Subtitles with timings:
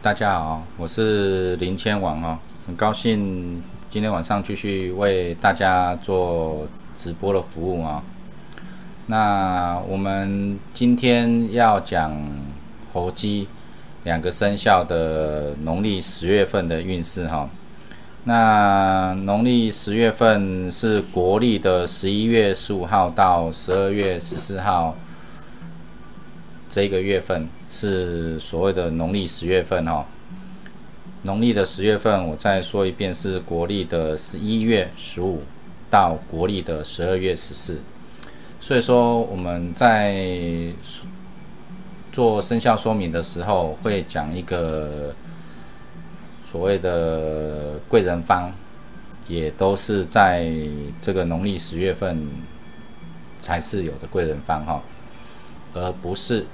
[0.00, 8.00] 大家好，我是林千王哦，很高兴今天晚上继续为大家做直播的服务啊。
[9.06, 12.16] 那我们今天要讲
[12.92, 13.48] 猴鸡
[14.04, 17.50] 两个生肖的农历十月份的运势哈。
[18.22, 24.94] 那农历十月份是国历的十一月十五号到十二月十四号，
[26.70, 30.06] 这个月份是所谓的农历十月份哈。
[31.22, 35.42] 农历的十月份，我再说一遍，是国历的十一月十五
[35.90, 37.80] 到国历的十二月十四。
[38.60, 40.72] 所以说我们在
[42.12, 45.12] 做生肖说明的时候，会讲一个
[46.48, 48.52] 所谓的贵人方，
[49.26, 50.50] 也都是在
[51.00, 52.26] 这个农历十月份
[53.40, 54.82] 才是有的贵人方哈，
[55.74, 56.46] 而不是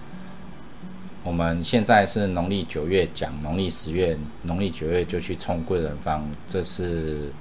[1.24, 7.33] 我们现在是农历九月讲农历十月，农历九月就去冲贵人方，这是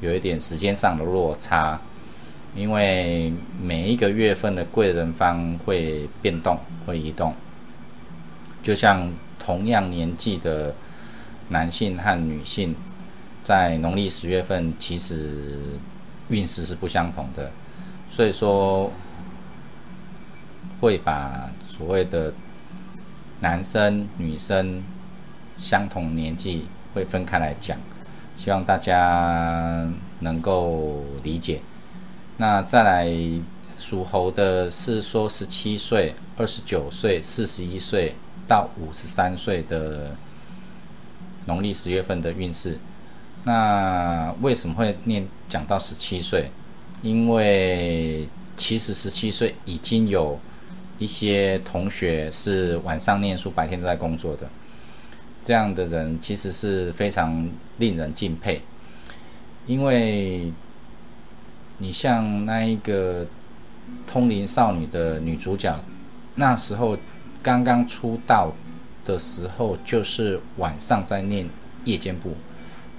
[0.00, 1.80] 有一点时间上的落差。
[2.56, 7.32] 因为每一个月份的贵人方会变动，会移动，
[8.64, 9.08] 就像
[9.38, 10.74] 同样年纪的
[11.50, 12.74] 男性和女性，
[13.44, 15.60] 在农历十月份其实
[16.30, 17.48] 运势是不相同的，
[18.10, 18.90] 所以说
[20.80, 22.32] 会把所谓的
[23.40, 24.82] 男生、女生
[25.58, 27.78] 相同年纪会分开来讲，
[28.36, 31.60] 希望大家能够理解。
[32.36, 33.08] 那再来
[33.78, 38.14] 属猴的是说十七岁、二十九岁、四十一岁
[38.46, 40.14] 到五十三岁的
[41.46, 42.78] 农历十月份的运势。
[43.44, 46.50] 那为什么会念讲到十七岁？
[47.02, 50.38] 因为其实十七岁已经有
[51.00, 54.48] 一些同学是晚上念书，白天都在工作的，
[55.42, 58.60] 这样的人其实是非常令人敬佩，
[59.66, 60.52] 因为。
[61.82, 63.26] 你像那一个
[64.06, 65.74] 通灵少女的女主角，
[66.34, 66.94] 那时候
[67.42, 68.52] 刚刚出道
[69.02, 71.48] 的时候，就是晚上在念
[71.86, 72.34] 夜间部，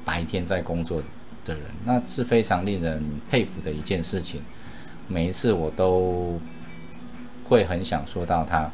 [0.04, 1.00] 白天在工作
[1.46, 4.42] 的人，那是非常令人佩服的一件事情。
[5.08, 6.42] 每一次我都
[7.52, 8.72] 会很想说到他，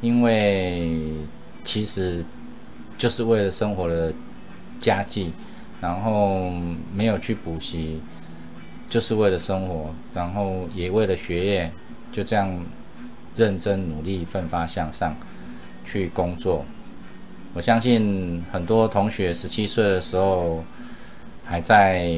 [0.00, 1.12] 因为
[1.62, 2.24] 其实
[2.96, 4.10] 就是为了生活的
[4.80, 5.34] 家计，
[5.82, 6.50] 然后
[6.94, 8.00] 没有去补习。
[8.88, 11.70] 就是为了生活，然后也为了学业，
[12.12, 12.48] 就这样
[13.34, 15.12] 认真努力、奋发向上
[15.84, 16.64] 去工作。
[17.52, 20.62] 我相信很多同学十七岁的时候
[21.44, 22.08] 还在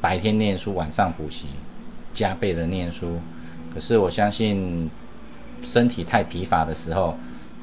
[0.00, 1.48] 白天念书，晚上补习，
[2.14, 3.20] 加倍的念书。
[3.78, 4.90] 可是我相信
[5.62, 7.16] 身体太疲乏的时候，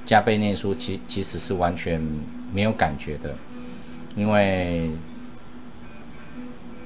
[0.06, 2.02] 加倍念书其其实是完全
[2.54, 3.36] 没有感觉的，
[4.16, 4.90] 因为。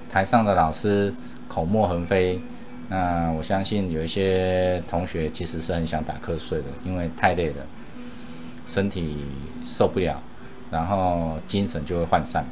[0.10, 1.14] 台上的老师
[1.48, 2.42] 口沫横飞，
[2.90, 7.58] 那我相信有一些同学其实是很想打瞌睡的，因为太累了，
[8.66, 9.18] 身体
[9.64, 10.20] 受不了，
[10.72, 12.44] 然后精神就会涣散。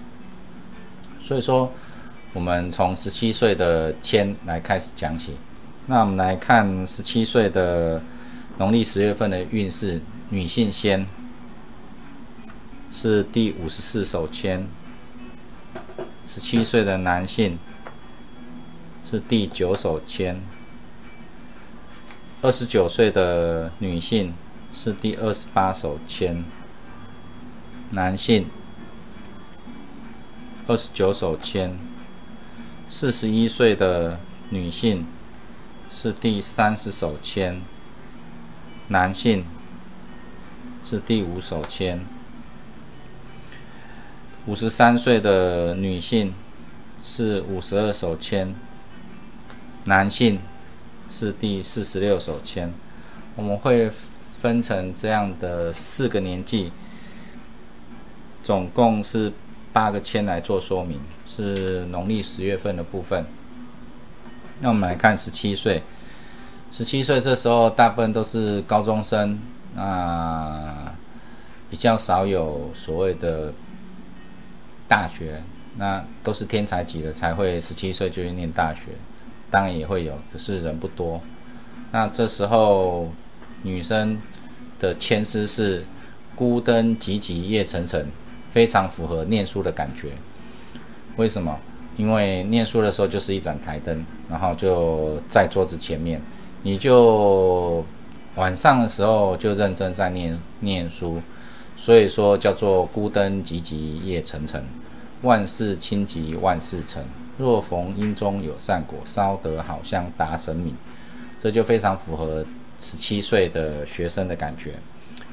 [1.19, 1.71] 所以说，
[2.33, 5.33] 我们从十七岁的签来开始讲起。
[5.89, 8.01] 那我们来看十七岁的
[8.57, 11.05] 农历十月份的运势，女性先
[12.91, 14.67] 是第五十四手签。
[16.27, 17.57] 十七岁的男性
[19.09, 20.41] 是第九手签，
[22.41, 24.33] 二十九岁的女性
[24.73, 26.43] 是第二十八手签，
[27.91, 28.47] 男性
[30.67, 31.79] 二十九手签，
[32.89, 35.05] 四十一岁的女性
[35.99, 37.59] 是第三十手签，
[38.89, 39.43] 男性
[40.85, 42.05] 是第五手签。
[44.45, 46.35] 五十三岁的女性
[47.03, 48.53] 是五十二手签，
[49.85, 50.37] 男性
[51.09, 52.71] 是第四十六手签。
[53.35, 53.89] 我们会
[54.39, 56.71] 分成这样的四个年纪，
[58.43, 59.33] 总共是
[59.73, 63.25] 八个签来做说明，是农历十月份的部分。
[64.59, 65.81] 那我们来看十七岁，
[66.71, 69.39] 十七岁这时候大部分都是高中生，
[69.75, 70.93] 那
[71.69, 73.53] 比较少有所谓的。
[74.89, 75.43] 大学
[75.75, 78.83] 那都是天才级的才会十七岁就去念大学，
[79.51, 81.19] 当然也会有，可是人不多。
[81.91, 83.11] 那这时候
[83.63, 84.17] 女生
[84.79, 85.85] 的签诗是
[86.37, 88.07] 孤灯寂寂夜沉沉，
[88.49, 90.13] 非常符合念书的感觉。
[91.17, 91.59] 为什么？
[91.97, 96.21] 因为念书的时候就是一盏台灯，然后就在桌子前面，
[96.61, 97.83] 你就
[98.35, 101.19] 晚上的时候就认真在念念书。
[101.75, 104.63] 所以说叫做孤灯寂寂夜沉沉，
[105.21, 107.03] 万事清急万事成。
[107.37, 110.73] 若逢阴中有善果，烧得好香达神明。
[111.39, 112.43] 这就非常符合
[112.79, 114.73] 十七岁的学生的感觉。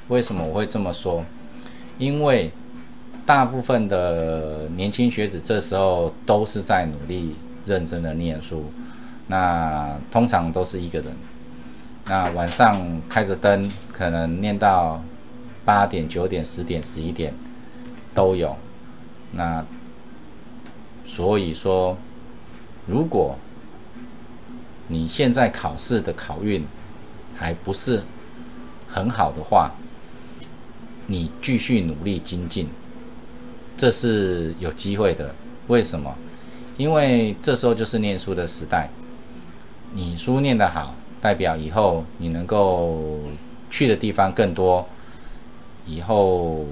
[0.08, 1.24] 为什么我会这么说？
[1.96, 2.50] 因为
[3.26, 7.34] 大部分的年轻学子这时候都是在努力、
[7.64, 8.64] 认真的念书。
[9.26, 11.10] 那通常都是一个人。
[12.06, 15.02] 那晚上开着灯，可能念到
[15.64, 17.32] 八点、九点、十点、十一点
[18.12, 18.54] 都有。
[19.32, 19.64] 那
[21.06, 21.96] 所以说，
[22.86, 23.38] 如果
[24.86, 26.62] 你现在考试的考运
[27.34, 28.02] 还不是
[28.86, 29.70] 很好的话，
[31.06, 32.68] 你继续努力精进，
[33.76, 35.34] 这是有机会的。
[35.68, 36.14] 为什么？
[36.76, 38.90] 因为这时候就是念书的时代。
[39.94, 43.20] 你书念得好，代表以后你能够
[43.70, 44.86] 去的地方更多，
[45.86, 46.64] 以后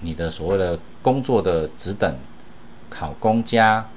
[0.00, 2.14] 你的所谓的工作的职等，
[2.90, 3.88] 考公家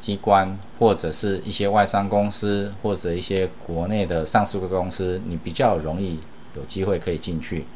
[0.00, 6.18] 机关或者是一些外商公司或者一些国内的上市的公司，你比较容易
[6.56, 7.66] 有机会可以进去。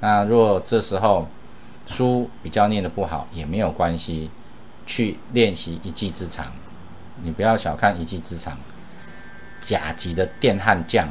[0.00, 1.28] 那若这时候
[1.88, 4.30] 书比较念的不好也没有关系，
[4.86, 6.52] 去练习一技之长，
[7.22, 8.56] 你不要小看一技之长。
[9.60, 11.08] 甲级的电焊匠，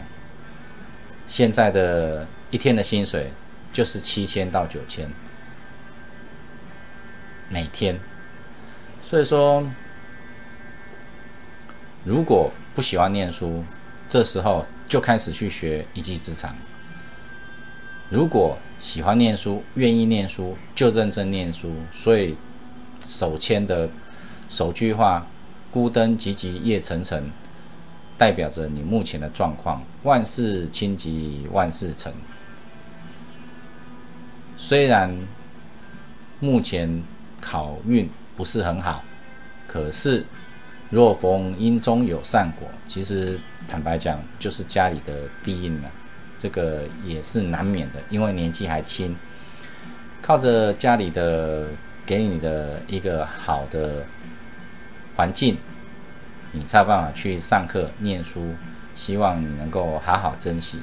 [1.27, 3.29] 现在的一天的薪水
[3.73, 5.11] 就是七千到九千，
[7.49, 7.99] 每天。
[9.03, 9.61] 所以说，
[12.05, 13.65] 如果不喜欢念书，
[14.07, 16.53] 这时候就开始去学一技之长；
[18.09, 21.73] 如果喜欢念书、愿意念书，就认真念书。
[21.91, 22.35] 所以，
[23.07, 23.89] 手签的
[24.47, 25.25] 首句话
[25.71, 27.29] ：“孤灯寂寂夜沉沉。”
[28.17, 32.11] 代表着你目前的状况，万事清吉万事成。
[34.57, 35.15] 虽然
[36.39, 37.03] 目前
[37.39, 39.03] 考运不是很好，
[39.67, 40.25] 可是
[40.89, 45.91] 若逢阴中有善果，其实坦白讲就是家里的庇应了，
[46.37, 49.15] 这个也是难免的，因为年纪还轻，
[50.21, 51.67] 靠着家里的
[52.05, 54.05] 给你的一个好的
[55.15, 55.57] 环境。
[56.53, 58.55] 你才有办法去上课念书，
[58.95, 60.79] 希望你能够好好珍惜。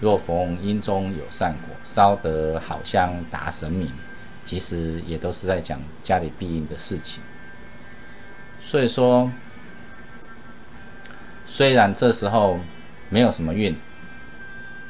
[0.00, 3.92] 若逢阴中有善果，烧得好香达神明，
[4.44, 7.22] 其实也都是在讲家里必应的事情。
[8.60, 9.30] 所以说，
[11.46, 12.58] 虽然这时候
[13.10, 13.76] 没有什么运，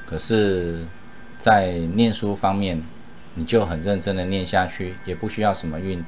[0.07, 0.85] 可是，
[1.39, 2.83] 在念书方面，
[3.35, 6.05] 你就很认真的念下去，也不需要什么运，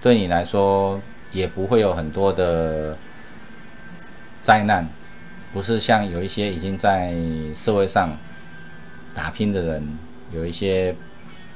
[0.00, 1.00] 对你来说
[1.30, 2.96] 也不会有很多的。
[4.40, 4.88] 灾难
[5.52, 7.14] 不是像有一些已经在
[7.54, 8.18] 社会上
[9.14, 9.96] 打拼的人，
[10.32, 10.92] 有一些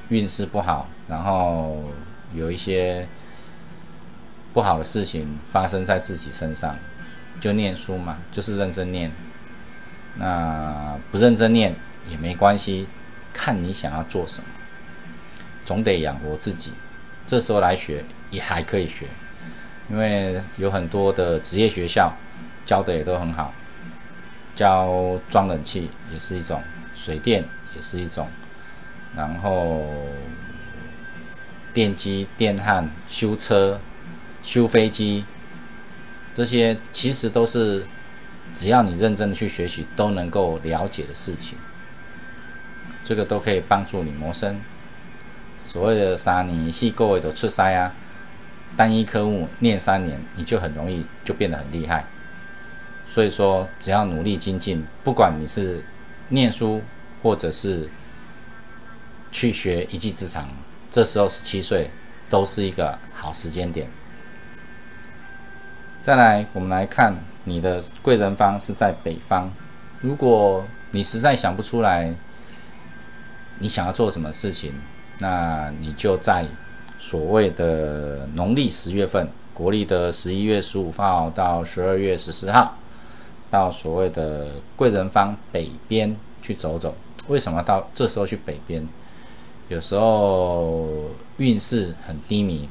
[0.07, 1.83] 运势不好，然后
[2.33, 3.05] 有一些
[4.53, 6.77] 不好的事情发生在自己身上，
[7.41, 9.11] 就念书嘛，就是认真念。
[10.17, 11.75] 那不认真念
[12.09, 12.87] 也没关系，
[13.33, 14.47] 看你想要做什么，
[15.63, 16.73] 总得养活自己。
[17.25, 19.05] 这时候来学也还可以学，
[19.89, 22.13] 因为有很多的职业学校。
[22.65, 23.53] 教的也都很好，
[24.53, 26.61] 教装冷气也是一种，
[26.93, 28.27] 水电也是一种，
[29.15, 29.87] 然后
[31.73, 33.79] 电机、电焊、修车、
[34.43, 35.23] 修飞机，
[36.33, 37.87] 这些其实都是
[38.57, 41.55] 只要你认真的去学习，都能够了解的事情。
[43.03, 44.59] 这个都可以帮助你谋生。
[45.63, 47.93] 所谓的三年系各位都出塞啊，
[48.75, 52.03] 单一科目念三年，你就很容易就变得很厉害。
[53.07, 55.83] 所以说，只要努力精进，不管你是
[56.29, 56.81] 念书，
[57.21, 57.87] 或者是
[59.31, 60.49] 去学一技之长，
[60.89, 61.91] 这时候十七岁
[62.27, 63.87] 都是一个好时间点。
[66.01, 67.15] 再来，我们来看
[67.47, 69.49] 你的贵人方是在北方。
[70.01, 72.13] 如果你实在想不出来
[73.59, 74.73] 你想要做什么事情，
[75.19, 76.45] 那你就在
[76.99, 82.75] 所谓的农历十月份，国历的十一月十五号到十二月十四号。
[83.49, 86.93] 到所谓的贵人方北边去走走，
[87.29, 88.85] 为什么到这时候去北边？
[89.69, 90.85] 有时候
[91.37, 92.67] 运势很低迷，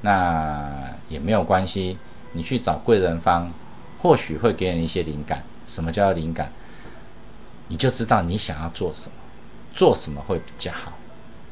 [0.00, 1.98] 那也没有关系。
[2.32, 3.52] 你去找贵人方，
[4.00, 5.42] 或许会给你一些灵感。
[5.66, 6.50] 什么叫灵感？
[7.68, 9.14] 你就知道你想要做什么，
[9.74, 10.92] 做什么会比较好。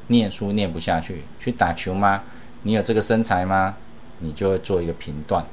[0.06, 2.22] 念书念不下去，去打球吗？
[2.62, 3.74] 你有这个身材吗？
[4.20, 5.44] 你就会做一个评断。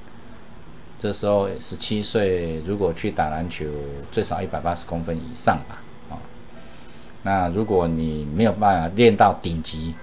[1.00, 3.66] 这时候十七岁，如果去打篮球，
[4.12, 5.82] 最少一百八十公分以上吧，
[6.12, 6.14] 啊，
[7.24, 9.96] 那如果你没有办法练到顶级，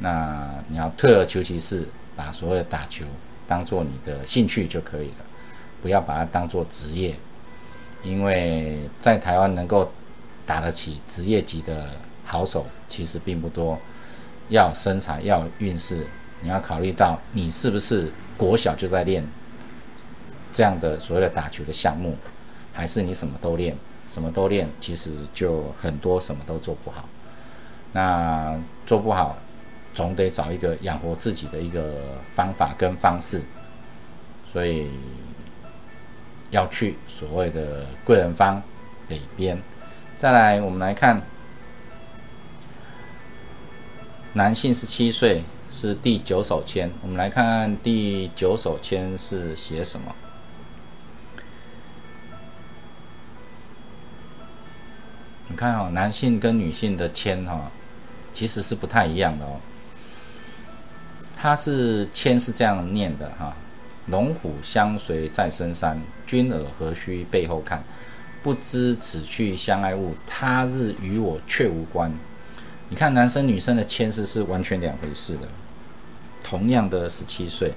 [0.00, 3.04] 那你要退而求其次，把所有的打球
[3.46, 5.24] 当做你的兴趣就可以了，
[5.82, 7.14] 不要把它当做职业。
[8.02, 9.92] 因为在台湾能够
[10.46, 11.90] 打得起职业级的
[12.24, 13.78] 好手，其实并不多。
[14.48, 16.06] 要身材，要运势，
[16.40, 19.24] 你要考虑到你是不是国小就在练
[20.50, 22.16] 这样的所谓的打球的项目，
[22.72, 23.74] 还是你什么都练，
[24.08, 27.04] 什么都练，其实就很多什么都做不好。
[27.92, 29.38] 那做不好，
[29.94, 31.94] 总得找一个养活自己的一个
[32.32, 33.40] 方法跟方式，
[34.52, 34.88] 所以
[36.52, 38.62] 要去所谓的贵人方
[39.08, 39.60] 北边。
[40.20, 41.20] 再来，我们来看。
[44.34, 50.14] 男性十七岁是第九手签，我们来看看第九手签是写什么。
[55.48, 57.70] 你看哦，男性跟女性的签哈，
[58.32, 59.60] 其实是不太一样的哦。
[61.36, 63.54] 它是签是这样念的哈：
[64.06, 67.82] 龙虎相随在深山，君尔何须背后看？
[68.42, 72.12] 不知此去相爱物，他日与我却无关。
[72.88, 75.42] 你看，男生女生的签诗是完全两回事的。
[76.42, 77.72] 同样的十七岁，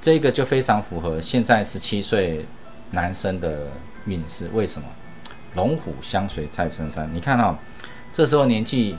[0.00, 2.44] 这个就非常符合现在十七岁
[2.90, 3.68] 男生的
[4.06, 4.50] 运势。
[4.52, 4.88] 为什么？
[5.54, 7.08] 龙虎相随在深山。
[7.12, 7.56] 你看哦，
[8.12, 8.98] 这时候年纪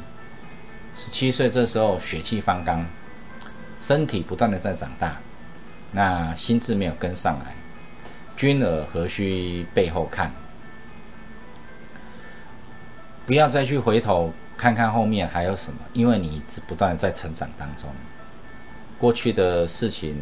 [0.96, 2.86] 十七岁，这时候血气方刚，
[3.80, 5.20] 身体不断的在长大，
[5.96, 7.56] 那心智没有跟上来。
[8.36, 10.30] 君尔何须背后看？
[13.26, 14.34] 不要再去回头。
[14.58, 17.90] 看看后面还有什么，因为你一直不断在成长当中，
[18.98, 20.16] 过去的事情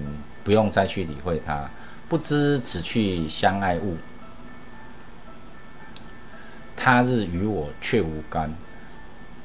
[0.44, 1.70] 不用再去理会它。
[2.10, 3.96] 不知此去相爱物，
[6.76, 8.52] 他日与我却无干。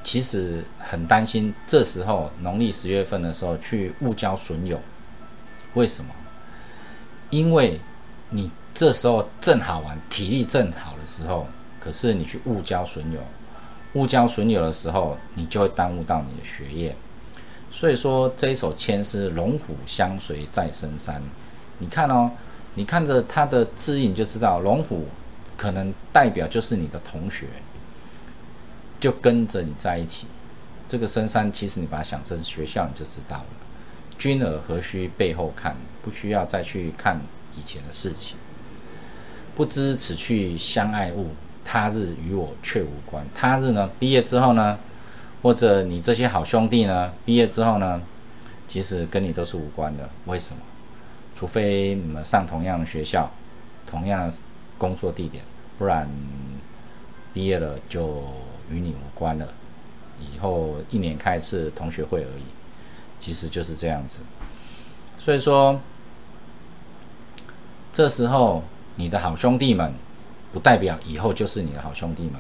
[0.02, 4.80] 其实很担心，这时候农历十月份的时候去误交损友，
[5.75, 6.11] 为什么？
[7.30, 7.80] 因为
[8.30, 11.47] 你这时候正好玩，体力正好的时候，
[11.80, 13.20] 可是你去误交损友。
[13.94, 16.94] 误交损友的时候，你就会耽误到你的学业。
[17.70, 21.23] 所以说这一首签是龙虎相随在深山。
[21.78, 22.30] 你看哦，
[22.75, 25.06] 你看着它的字印就知道，龙虎
[25.56, 27.47] 可能代表就是你的同学，
[29.00, 30.26] 就跟着你在一起。
[30.88, 33.44] 这个深山其实你把它想成学校，你就知道了。
[34.18, 35.76] 君尔何须背后看？
[36.02, 37.20] 不需要再去看
[37.56, 38.37] 以前的事情。
[39.54, 41.28] 不知此去相爱物。
[41.70, 43.22] 他日与我却无关。
[43.34, 43.90] 他日呢？
[43.98, 44.78] 毕业之后呢？
[45.42, 47.12] 或者你这些好兄弟呢？
[47.26, 48.00] 毕业之后呢？
[48.66, 50.08] 其实跟你都是无关的。
[50.25, 50.62] 为什么？
[51.34, 53.30] 除非你们上同样的学校，
[53.87, 54.34] 同样的
[54.78, 55.44] 工作地点，
[55.76, 56.08] 不然
[57.34, 58.25] 毕业了就
[58.70, 59.46] 与你无关了。
[60.18, 62.44] 以后一年开一次同学会而已。
[63.20, 64.18] 其实就是这样子。
[65.18, 65.80] 所以说，
[67.92, 68.64] 这时候
[68.96, 69.92] 你的好兄弟们。
[70.50, 72.32] 不代表以后就是你的好兄弟们，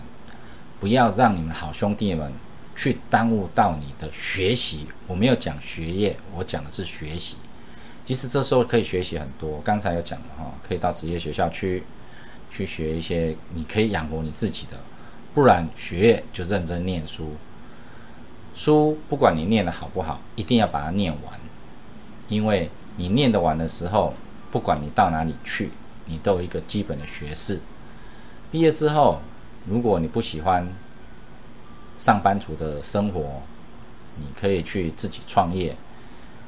[0.80, 2.32] 不要让你们好兄弟们
[2.74, 4.86] 去耽误到你的学习。
[5.06, 7.36] 我没有讲学业，我讲的是学习。
[8.06, 11.82] 其实这时候可以学习很多，刚才有讲了哈，可以到职业学校去
[12.50, 14.78] 去学一些你可以养活你自己的。
[15.34, 17.36] 不然学业就认真念书，
[18.58, 21.38] 书不管你念的好不好，一定要把它念完，
[22.26, 24.12] 因为你念得完的时候，
[24.50, 25.70] 不管你到哪里去，
[26.06, 27.60] 你都有一个基本的学识。
[28.50, 29.20] 毕业之后，
[29.64, 30.66] 如果你不喜欢
[31.98, 33.40] 上班族的生活，
[34.16, 35.76] 你可以去自己创业，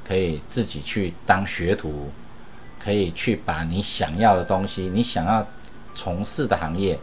[0.05, 2.11] 可以自己去当学徒，
[2.81, 5.47] 可以去把你想要的东西、你想要
[5.95, 6.99] 从事的行业，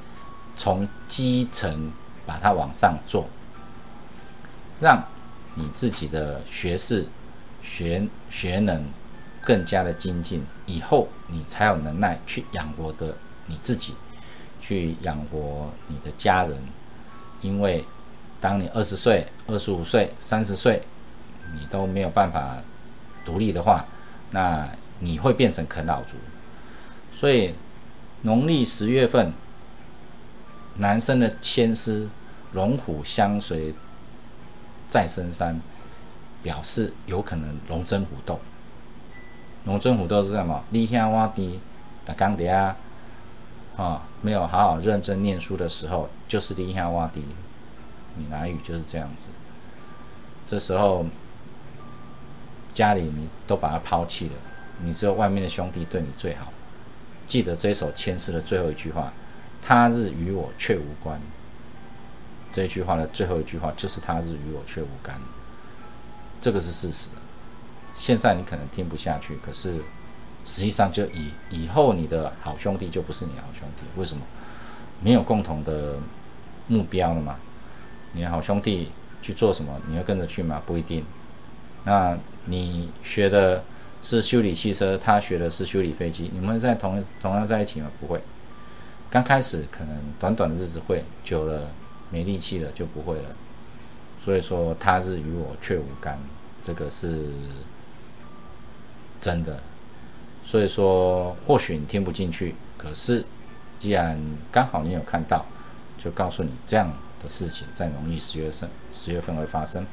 [0.57, 1.89] 从基层
[2.25, 3.25] 把它往上做，
[4.79, 5.03] 让
[5.55, 7.07] 你自己的学识、
[7.61, 8.83] 学学能
[9.41, 13.15] 更加的精进，以后你才有能耐去养活的
[13.45, 13.95] 你自己。
[14.59, 16.57] 去养活你的家人，
[17.39, 17.85] 因为
[18.41, 20.81] 当你二十岁、二十五岁、三十岁，
[21.53, 22.57] 你都没有办法
[23.23, 23.85] 独立的话，
[24.31, 24.67] 那
[24.99, 26.17] 你会变成啃老族。
[27.13, 27.55] 所以
[28.23, 29.31] 农历十月份，
[30.79, 32.09] 男生的牵丝
[32.51, 33.73] 龙虎相随
[34.89, 35.59] 在深山，
[36.41, 38.39] 表示有可能龙争虎斗。
[39.65, 40.63] 龙争虎斗是干嘛？
[40.69, 41.59] 你乡挖地
[42.05, 42.75] 打钢铁啊！
[43.75, 47.23] 啊，没有好好认真念书的时候，就是你乡洼地。
[48.17, 49.27] 闽南语就是这样子。
[50.47, 51.05] 这时候
[52.73, 54.33] 家里你都把他抛弃了，
[54.81, 56.47] 你只有外面的兄弟对你最好。
[57.27, 59.11] 记得这首签诗的最后一句话
[59.61, 61.19] ：“他日与我却无关。”
[62.57, 65.15] 这句话的最后一句话就是“他日与我却无干”，
[66.41, 67.07] 这个是事实。
[67.93, 69.75] 现在你可能听不下去，可是
[70.43, 74.23] 实际上就以以后你的好兄弟就不是你好兄弟，为什么？
[75.03, 75.97] 没有共同的
[76.67, 77.35] 目标了嘛？
[78.13, 78.89] 你好兄弟
[79.21, 80.59] 去做什么，你会跟着去吗？
[80.65, 81.05] 不一定。
[81.83, 83.63] 那你学的
[84.01, 87.91] 是修理汽车，他学的是修理飞机，你们在同同样在一起吗？
[88.01, 88.19] 不会。
[89.11, 91.69] 刚开始可能短短的日子会，久了
[92.09, 93.35] 没力气了就不会了。
[94.23, 96.19] 所以说他日与我却无干，
[96.63, 97.29] 这个是
[99.19, 99.59] 真的。
[100.43, 103.25] 所以说或许你听不进去，可是
[103.79, 104.19] 既然
[104.51, 105.45] 刚好你有看到，
[105.97, 106.91] 就告诉你这样
[107.23, 109.85] 的事情在农历十月份十月份会发生。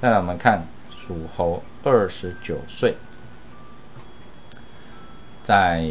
[0.00, 2.96] 再来我们看属猴二十九岁，
[5.42, 5.88] 在。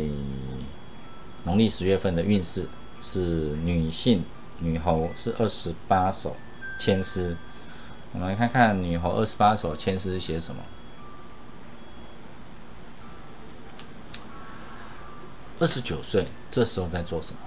[1.43, 2.67] 农历十月份的运势
[3.01, 3.19] 是
[3.63, 4.23] 女性
[4.61, 6.35] 女猴是二十八首
[6.79, 7.35] 签诗，
[8.13, 10.61] 我们来看看女猴二十八首签诗写什么。
[15.59, 17.37] 二十九岁这时候在做什么？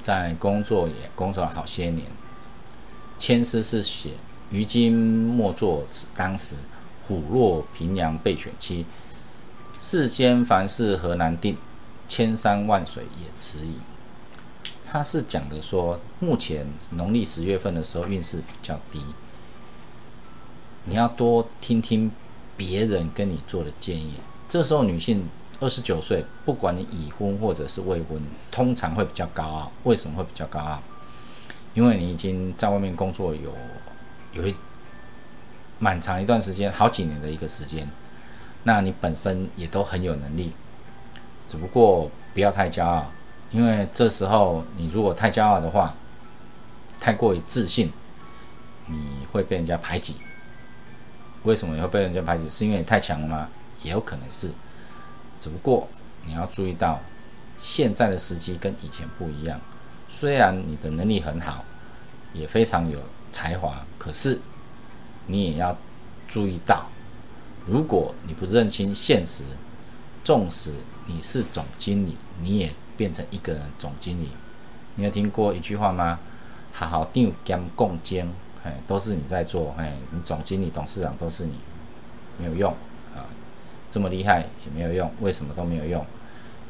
[0.00, 2.06] 在工作也工作了好些年。
[3.16, 4.12] 签诗是写
[4.50, 6.56] 于今莫作此当时，
[7.06, 8.86] 虎落平阳被犬欺，
[9.80, 11.56] 世间凡事何难定。
[12.08, 13.76] 千山万水也迟矣。
[14.92, 19.02] 他是讲的说，目前农历十月份的时候运势比较低，
[20.84, 22.12] 你要多听听
[22.58, 24.16] 别人跟你做的建议。
[24.46, 25.26] 这时候女性
[25.60, 28.20] 二十九岁，不管你已婚或者是未婚，
[28.50, 29.72] 通常会比较高傲。
[29.84, 30.82] 为什么会比较高傲？
[31.72, 33.50] 因为你已经在外面工作有
[34.34, 34.54] 有一
[35.78, 37.88] 蛮长一段时间，好几年的一个时间，
[38.64, 40.52] 那你本身也都很有能力。
[41.48, 43.10] 只不过不要太骄傲，
[43.52, 45.94] 因为这时候你如果太骄傲的话，
[46.98, 47.92] 太过于自信，
[48.86, 48.96] 你
[49.30, 50.16] 会被人家排挤。
[51.42, 52.48] 为什么会被人家排挤？
[52.48, 53.48] 是因为你太强了吗？
[53.82, 54.50] 也有可能是。
[55.40, 55.88] 只不过
[56.24, 57.00] 你要注意到，
[57.58, 59.60] 现在的时机跟以前不一样。
[60.08, 61.64] 虽然你的能力很好，
[62.32, 62.98] 也非常有
[63.30, 64.40] 才华，可是
[65.26, 65.76] 你也要
[66.28, 66.86] 注意到，
[67.66, 69.42] 如果你不认清现实，
[70.22, 70.72] 纵使
[71.06, 74.28] 你是总经理，你也变成一个人总经理。
[74.96, 76.18] 你有听过一句话吗？
[76.72, 78.26] 好好定兼共兼，
[78.64, 81.54] 哎，都是你在做，哎，你总经理、董事长都是你，
[82.38, 82.72] 没有用
[83.14, 83.28] 啊，
[83.90, 86.04] 这么厉害也没有用，为什么都没有用？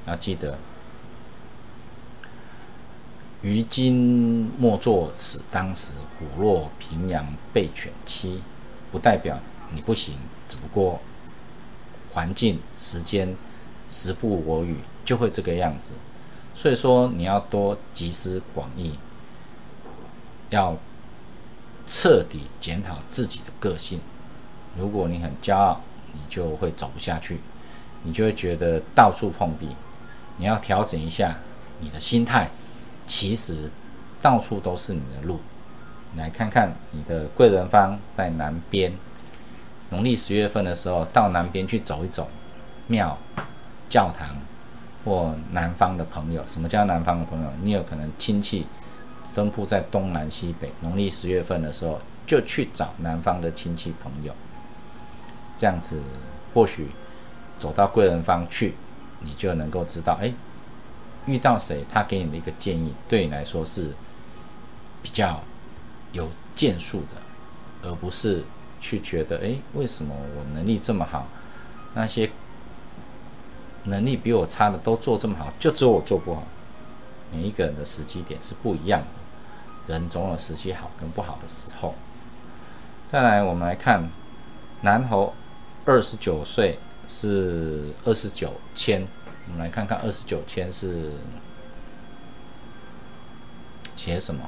[0.06, 0.58] 要记得，
[3.42, 8.42] 于今莫作此当时，虎落平阳被犬欺，
[8.90, 9.38] 不代表
[9.72, 11.00] 你不行，只不过
[12.12, 13.36] 环境、时间。
[13.88, 15.90] 时不我与，就会这个样子。
[16.62, 18.96] 所以说，你要多集思广益，
[20.50, 20.76] 要
[21.88, 24.00] 彻底检讨自己的个性。
[24.76, 25.80] 如果你很骄傲，
[26.12, 27.40] 你就会走不下去，
[28.04, 29.70] 你就会觉得到处碰壁。
[30.36, 31.36] 你要调整一下
[31.80, 32.48] 你的心态，
[33.04, 33.68] 其实
[34.20, 35.40] 到处都是你的路。
[36.16, 38.92] 来看看你的贵人方在南边，
[39.90, 42.28] 农历十月份的时候到南边去走一走，
[42.86, 43.18] 庙。
[43.90, 44.36] 教堂
[45.04, 47.48] 或南方的朋友，什么叫南方的朋友？
[47.62, 48.66] 你有可能亲戚
[49.32, 50.70] 分布在东南西北。
[50.80, 54.32] 农历十月份的时候，就去找南方的亲戚朋友，
[55.56, 56.00] 这样子
[56.54, 56.86] 或许
[57.58, 58.74] 走到贵人方去，
[59.20, 60.32] 你就能够知道，哎，
[61.26, 63.90] 遇到谁，他给你的一个建议，对你来说是
[65.02, 65.40] 比较
[66.12, 68.44] 有建树的，而不是
[68.80, 71.26] 去觉得，哎，为什么我能力这么好，
[71.94, 72.30] 那些。
[73.84, 76.44] 能力比我差的都做这么好，就只有我做不好。
[77.32, 81.94] 每一个人的时机点是不一样的，人总有时机好跟不好的时候。
[83.10, 84.08] 再来，我们来看
[84.82, 85.34] 南侯
[85.84, 89.06] 二十九岁是二十九签，
[89.46, 91.12] 我们来看看二十九签是
[93.96, 94.42] 写什么。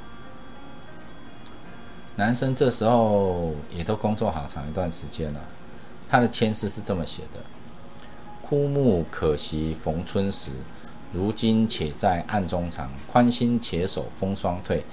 [2.16, 5.40] 男生这时候也都工作好长一段时间了，
[6.08, 7.40] 他的签诗是这么写的。
[8.54, 10.52] 枯木可惜逢春时，
[11.12, 12.88] 如今且在暗中藏。
[13.10, 14.84] 宽心且守风霜退，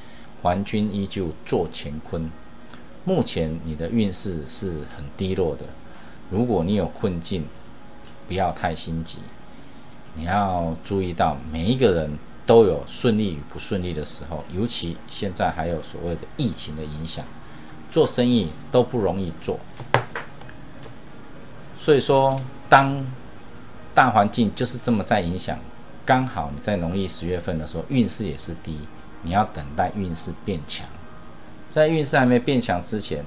[0.41, 2.27] 还君依旧做乾坤。
[3.05, 5.65] 目前你的运势是很低落的，
[6.31, 7.45] 如果你有困境，
[8.27, 9.19] 不要太心急。
[10.15, 12.09] 你要注意到，每一个人
[12.47, 17.23] 都有顺利与不顺利的时候，尤其现在还有所谓的疫情的影响，
[17.91, 19.59] 做生意都不容易做。
[21.77, 23.05] 所以说，当
[24.01, 25.59] 大环境就是这么在影响，
[26.03, 28.79] 刚好你在农历十月份的时候运势也是低，
[29.21, 30.87] 你要等待运势变强，
[31.69, 33.23] 在运势还没变强之前，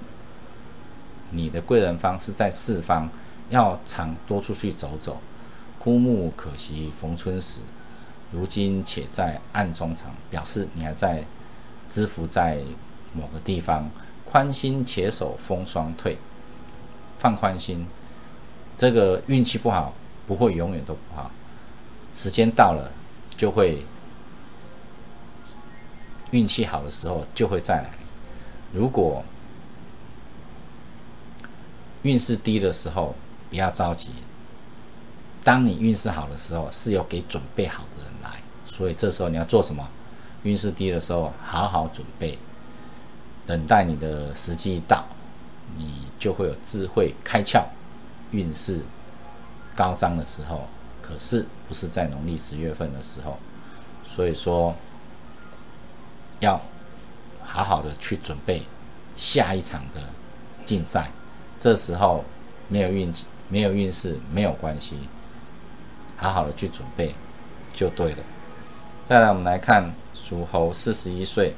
[1.30, 3.08] 你的贵人方是在四方，
[3.50, 5.20] 要常多出去走走。
[5.78, 7.60] 枯木可惜逢春时，
[8.32, 11.22] 如今且在暗中藏，表示你还在
[11.88, 12.58] 知福在
[13.12, 13.88] 某个地方。
[14.24, 16.18] 宽心且守风霜退，
[17.20, 17.86] 放宽心，
[18.76, 19.94] 这个运气不好
[20.26, 21.30] 不会永远都不好，
[22.14, 22.90] 时间到了
[23.36, 23.84] 就会
[26.30, 27.90] 运气好的时候就会再来。
[28.72, 29.24] 如果
[32.02, 33.14] 运势低的时候
[33.50, 34.10] 不要着急，
[35.42, 39.86] 当你运势好的时候是有给准备好的人来，所以这时候你要做什么？
[40.42, 42.38] 运势低的时候好好准备。
[43.46, 45.04] 等待你的时机一到，
[45.76, 47.62] 你就会有智慧开窍，
[48.30, 48.80] 运势
[49.74, 50.66] 高涨的时候。
[51.06, 53.36] 可是不是在农历十月份的时候，
[54.06, 54.74] 所以说
[56.40, 56.58] 要
[57.44, 58.62] 好好的去准备
[59.14, 60.00] 下一场的
[60.64, 61.10] 竞赛。
[61.58, 62.24] 这时候
[62.68, 64.96] 没有运气、没有运势没有关系，
[66.16, 67.14] 好好的去准备
[67.74, 68.18] 就对了。
[69.06, 71.52] 再来，我们来看属猴，四十一岁。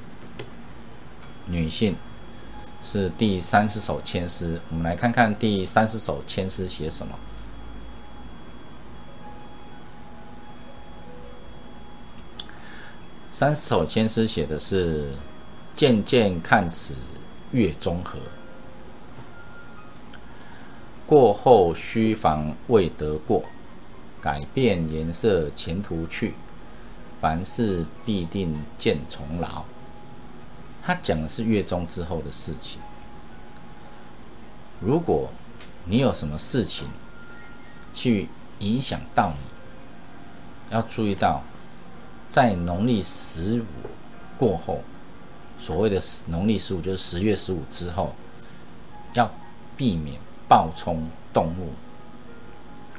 [1.46, 1.94] 女性
[2.83, 7.16] 是第三十首签诗，我们来看看第三十首签诗写什么。
[13.38, 15.11] 三十首签诗写的是
[15.77, 16.94] “渐渐看此
[17.53, 18.18] 月中和，
[21.05, 23.44] 过后须防未得过，
[24.22, 26.33] 改变颜色前途去，
[27.20, 29.64] 凡事必定见重劳。”
[30.83, 32.81] 他讲的是月中之后的事情。
[34.81, 35.29] 如果
[35.85, 36.88] 你有什么事情
[37.92, 41.42] 去影响到你，要注意到，
[42.37, 43.64] 在农历十五
[44.37, 44.81] 过后，
[45.59, 48.14] 所谓的农历十五就是十月十五之后，
[49.14, 49.31] 要
[49.75, 51.72] 避免暴冲动怒。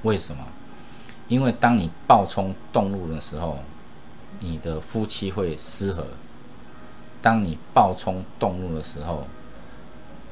[0.01, 0.43] 为什么？
[1.27, 3.59] 因为当你暴冲动怒的时候，
[4.39, 6.07] 你的夫妻会失和。
[7.21, 9.27] 当你暴冲动怒的时候，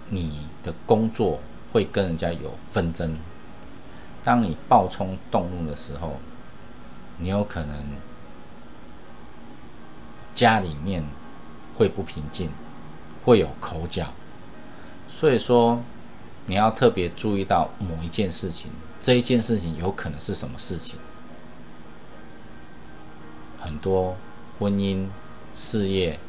[0.09, 1.39] 你的工作
[1.71, 3.15] 会跟人家有纷争。
[4.23, 6.13] 当你暴冲动怒的时候，
[7.19, 7.75] 你有可能
[10.35, 11.03] 家里面
[11.75, 12.51] 会不平静，
[13.23, 14.13] 会有口角。
[15.09, 15.81] 所以说，
[16.45, 18.69] 你要特别注意到某一件事情，
[19.01, 20.99] 这一件事情有可能是什么事情？
[23.59, 24.15] 很多
[24.59, 25.07] 婚姻、
[25.55, 26.19] 事业。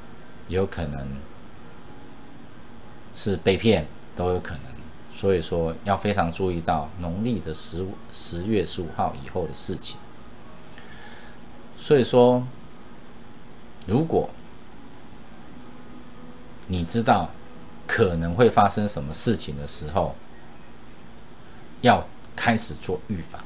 [0.49, 1.09] 有可能
[3.17, 4.63] 是被骗，都有可能，
[5.13, 9.99] 所以说要非常注意到农历的十五十月十五号以后的事情。
[11.77, 12.47] 所以说，
[13.87, 14.29] 如果
[16.67, 17.31] 你知道
[17.87, 20.15] 可能会发生什么事情的时候，
[21.83, 23.41] 要开始做预防。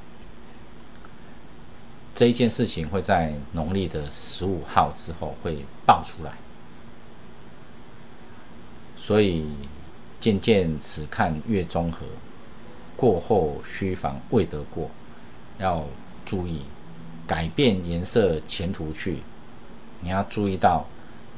[2.14, 6.32] 这一件事情会在农历的十五号之后会爆出来。
[8.96, 9.46] 所以，
[10.18, 12.06] 渐渐只看月中和，
[12.96, 14.90] 过后须防未得过，
[15.58, 15.84] 要
[16.24, 16.62] 注意
[17.26, 19.18] 改变颜色前途去。
[20.02, 20.86] 你要注意到，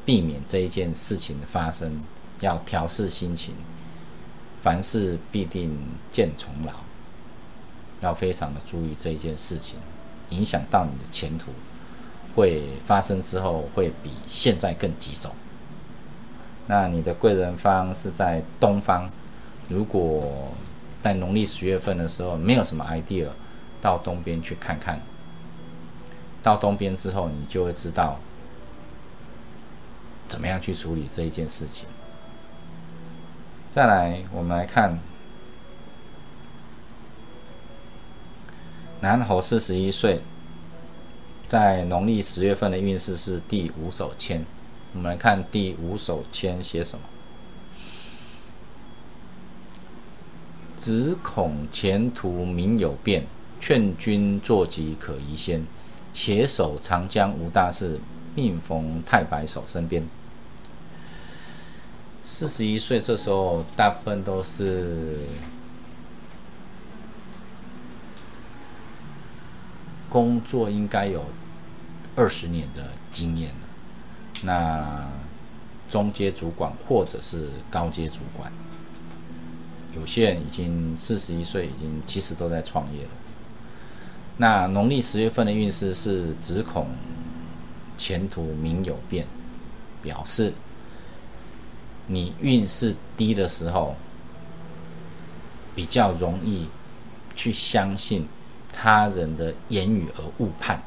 [0.04, 2.00] 避免这一件事情的发生，
[2.40, 3.54] 要调试心情。
[4.62, 5.76] 凡事必定
[6.12, 6.72] 见重劳，
[8.00, 9.76] 要非常的注意这一件事情，
[10.30, 11.50] 影响到你的前途，
[12.36, 15.34] 会发生之后会比现在更棘手。
[16.68, 19.10] 那你的贵人方是在东方，
[19.68, 20.52] 如果
[21.02, 23.26] 在农历十月份的时候没有什么 idea，
[23.80, 25.00] 到东边去看看。
[26.40, 28.20] 到东边之后，你就会知道
[30.32, 31.86] 怎么样去处理这一件事情。
[33.70, 34.98] 再来，我们来看
[39.00, 40.20] 南侯四十一岁，
[41.46, 44.42] 在农历十月份的运势是第五手签。
[44.94, 47.04] 我们来看第五手签写什么？
[50.78, 53.26] 只恐前途明有变，
[53.60, 55.62] 劝君坐骑可移先。
[56.10, 58.00] 且守长江无大事，
[58.34, 60.02] 命逢太白守身边。
[62.24, 65.18] 四十一岁这时候，大部分都是
[70.08, 71.24] 工作应该有
[72.14, 73.56] 二十年的经验了。
[74.44, 75.08] 那
[75.90, 78.50] 中阶主管或者是高阶主管，
[79.94, 83.10] 有些人已经四十一岁，已经其实都在创业了。
[84.38, 86.86] 那农历十月份的运势是只恐
[87.96, 89.26] 前途明有变，
[90.02, 90.54] 表示
[92.06, 93.94] 你运势低的时候，
[95.74, 96.68] 比较容易
[97.34, 98.26] 去相信
[98.72, 100.82] 他人的言语而误判，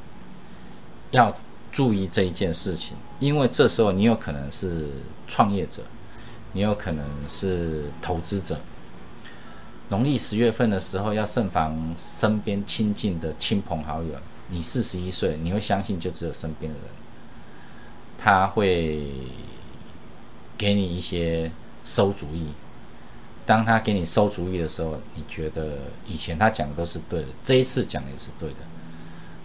[1.11, 1.35] 要
[1.71, 4.89] 注意这一件事情，因为这时候你有可能是
[5.27, 5.81] 创业者，
[6.53, 8.59] 你有可能是投资者。
[9.89, 14.09] 农历十月份的时候，要慎防身边亲近的亲朋好友。
[14.49, 16.87] 你四十一岁，你会相信就只有身边的人，
[18.17, 19.03] 他会
[20.57, 21.51] 给你一些
[21.83, 22.47] 馊主意。
[23.45, 28.59] 当他给你馊主意的时候，你觉得以前他讲的都是对的，这一次讲的也是对的。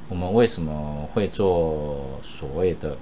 [0.08, 2.96] 我们为什么会做所谓的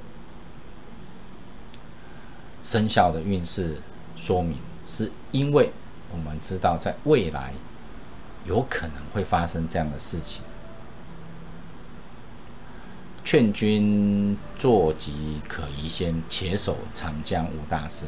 [2.63, 3.81] 生肖的运势
[4.17, 4.59] 说明？
[4.85, 5.71] 是因为
[6.11, 7.53] 我们知道在未来
[8.47, 10.43] 有可能会发生这样的事情。
[13.31, 18.07] 劝君坐骑可移先，且守长江无大事。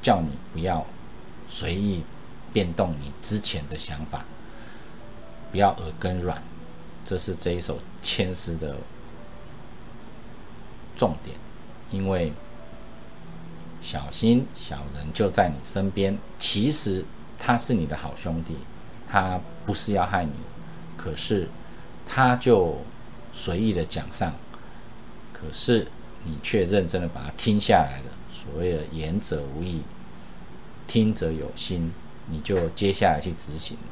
[0.00, 0.86] 叫你不要
[1.46, 2.02] 随意
[2.50, 4.24] 变动你之前的想法，
[5.52, 6.42] 不要耳根软，
[7.04, 8.74] 这是这一首千诗的
[10.96, 11.36] 重点。
[11.90, 12.32] 因为
[13.82, 17.04] 小心小人就在你身边，其实
[17.36, 18.56] 他是你的好兄弟，
[19.10, 20.32] 他不是要害你，
[20.96, 21.50] 可是
[22.06, 22.78] 他就
[23.32, 24.34] 随意的讲上，
[25.32, 25.86] 可是
[26.24, 28.12] 你却认真的把它听下来了。
[28.28, 29.82] 所谓的言者无意，
[30.86, 31.92] 听者有心，
[32.30, 33.82] 你就接下来去执行了。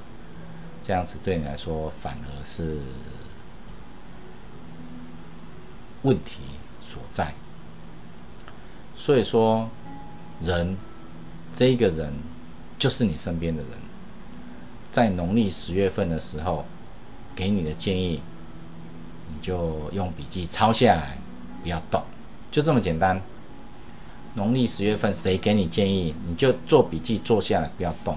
[0.83, 2.79] 这样子对你来说反而是
[6.03, 6.40] 问题
[6.83, 7.35] 所在。
[8.96, 9.68] 所以说，
[10.40, 10.77] 人
[11.55, 12.12] 这个人
[12.79, 13.72] 就是你身边的人，
[14.90, 16.64] 在农历十月份的时候
[17.37, 18.22] 给你的建议，
[19.32, 21.18] 你就用笔记抄下来，
[21.62, 22.02] 不要动，
[22.50, 23.20] 就这么简单。
[24.34, 28.16] 农历十月份，谁给你建议，你就做笔记做下来，不要动。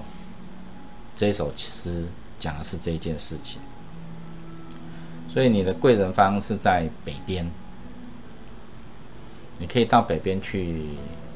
[1.16, 2.06] 这首诗
[2.38, 3.60] 讲的是这件事情，
[5.28, 7.50] 所以你的贵人方是在北边，
[9.58, 10.82] 你可以到北边去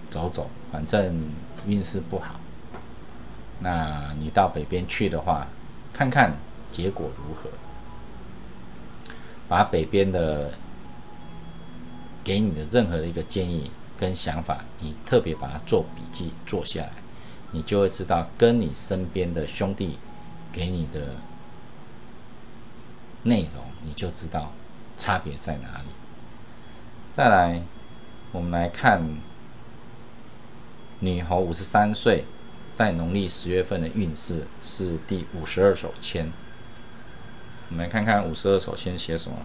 [0.09, 1.21] 走走，反正
[1.67, 2.41] 运势不好。
[3.59, 5.47] 那你到北边去的话，
[5.93, 6.33] 看看
[6.71, 7.51] 结果如何，
[9.49, 10.53] 把北边的
[12.23, 13.71] 给你的任何的一个建议。
[13.99, 16.93] 跟想法，你特别把它做笔记做下来，
[17.53, 19.99] 你就会知道跟你身边的兄弟
[20.53, 21.15] 给你的
[23.23, 24.53] 内容，你就知道
[24.99, 25.89] 差别在哪里。
[27.15, 27.63] 再来，
[28.33, 29.03] 我们来看
[31.01, 32.27] 女猴五十三岁，
[32.75, 36.31] 在农历十月份的运势是第五十二手签。
[37.69, 39.37] 我们来看看五十二首，先写什么。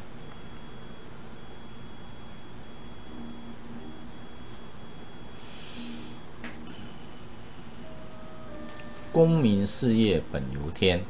[9.11, 11.01] 功名事业本由天，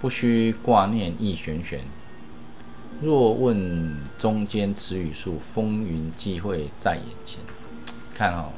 [0.00, 1.84] 不须挂念意悬悬。
[3.00, 7.40] 若问中间词语数，风云际会在眼前。
[8.14, 8.52] 看哦，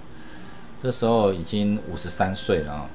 [0.80, 2.88] 这时候已经五十三岁了。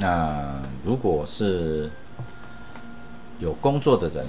[0.00, 1.90] 那如果是
[3.38, 4.26] 有工作的人，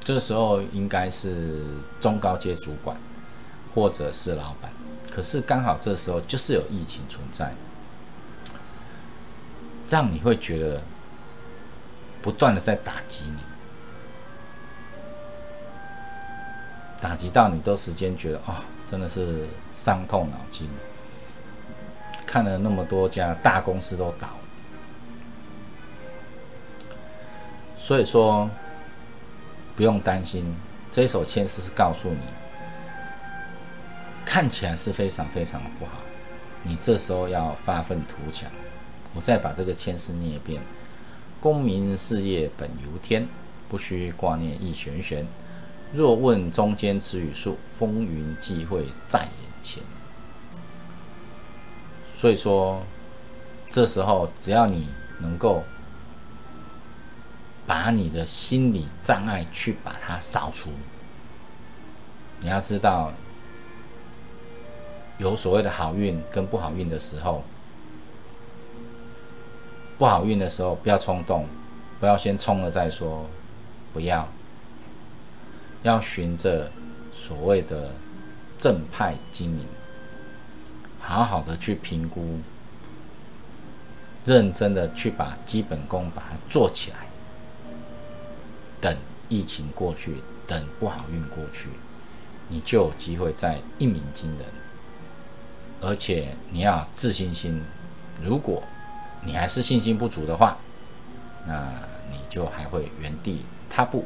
[0.00, 1.64] 这时候应该是
[2.00, 2.96] 中高阶主管
[3.74, 4.70] 或者是老板。
[5.10, 7.52] 可是刚好这时候就是有疫情存在。
[9.88, 10.80] 让你会觉得
[12.22, 13.38] 不断的在打击你，
[17.00, 20.68] 打击到你都时间觉得啊，真的是伤透脑筋。
[22.24, 24.28] 看了那么多家大公司都倒，
[27.80, 28.48] 所以说
[29.74, 30.54] 不用担心。
[30.92, 32.20] 这首签诗是告诉你，
[34.24, 35.92] 看起来是非常非常不好，
[36.62, 38.50] 你这时候要发愤图强。
[39.14, 40.60] 我再把这个千诗念一遍：
[41.40, 43.26] 功名事业本由天，
[43.68, 45.26] 不须挂念意悬悬。
[45.92, 49.82] 若问中间词语数，风云际会在眼前。
[52.16, 52.82] 所以说，
[53.70, 54.88] 这时候只要你
[55.20, 55.62] 能够
[57.70, 60.70] 把你的心理障碍去把它扫除，
[62.40, 63.12] 你要知道，
[65.18, 67.44] 有所谓的好运跟不好运的时候。
[69.96, 71.46] 不好运的时候，不要冲动，
[72.00, 73.24] 不要先冲了再说，
[73.92, 74.26] 不要，
[75.84, 76.68] 要循着
[77.12, 77.92] 所谓的
[78.58, 79.64] 正派经营，
[80.98, 82.40] 好好的去评估，
[84.24, 87.06] 认真的去把基本功把它做起来，
[88.80, 88.96] 等
[89.28, 90.16] 疫情过去，
[90.46, 91.68] 等不好运过去，
[92.48, 94.46] 你就有机会再一鸣惊人。
[95.80, 97.62] 而且你要自信心，
[98.22, 98.62] 如果
[99.22, 100.56] 你还是信心不足的话，
[101.46, 101.72] 那
[102.10, 104.04] 你就还会原地踏步。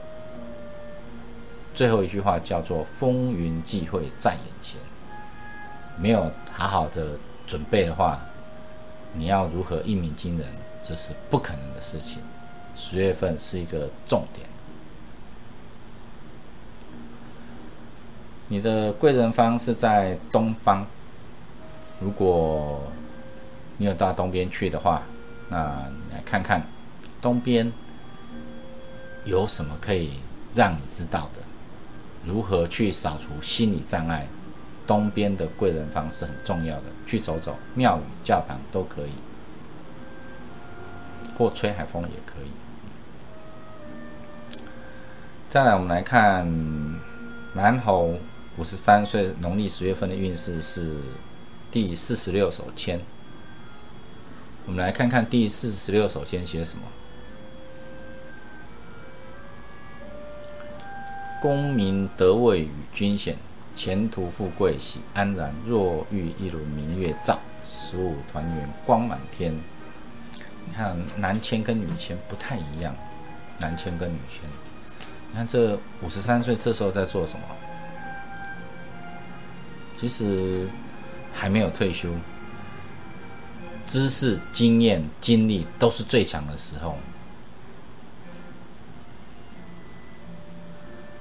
[1.75, 4.81] 最后一句话叫做“风云际会在眼前”，
[5.99, 8.21] 没有好好的准备的话，
[9.13, 10.47] 你要如何一鸣惊人，
[10.85, 12.21] 这是不可能的事情。
[12.77, 14.47] 十月份是一个重点。
[18.49, 20.85] 你的贵人方是在东方，
[22.01, 22.83] 如果
[23.79, 25.03] 你有到东边去的话，
[25.49, 26.63] 那你来看看
[27.21, 27.73] 东边
[29.25, 30.21] 有什么可以
[30.55, 31.41] 让你知道的。
[32.25, 34.27] 如何去扫除心理障碍？
[34.87, 39.13] 东边的贵人方是很重要的，去走走庙宇、教堂都可以，
[41.39, 42.51] 或吹海风也可以。
[45.49, 46.47] 再来，我们来看
[47.55, 48.15] 南猴
[48.57, 50.97] 五十三岁农历十月份的运势是
[51.73, 53.01] 第四十六手签。
[54.65, 56.85] 我们来看看第四十六手签写什么。
[61.43, 63.37] 功名得位与君显，
[63.75, 65.53] 前途富贵喜安然。
[65.67, 67.39] 若遇一轮明月照，
[67.69, 69.53] 十五团圆光满天。
[70.67, 72.95] 你看男签跟女签不太一样，
[73.59, 74.49] 男签跟女签。
[75.31, 77.45] 你看这五十三岁这时候在做什么？
[79.97, 80.69] 其实
[81.33, 82.11] 还没有退休，
[83.85, 86.97] 知识、经验、经历都是最强的时候。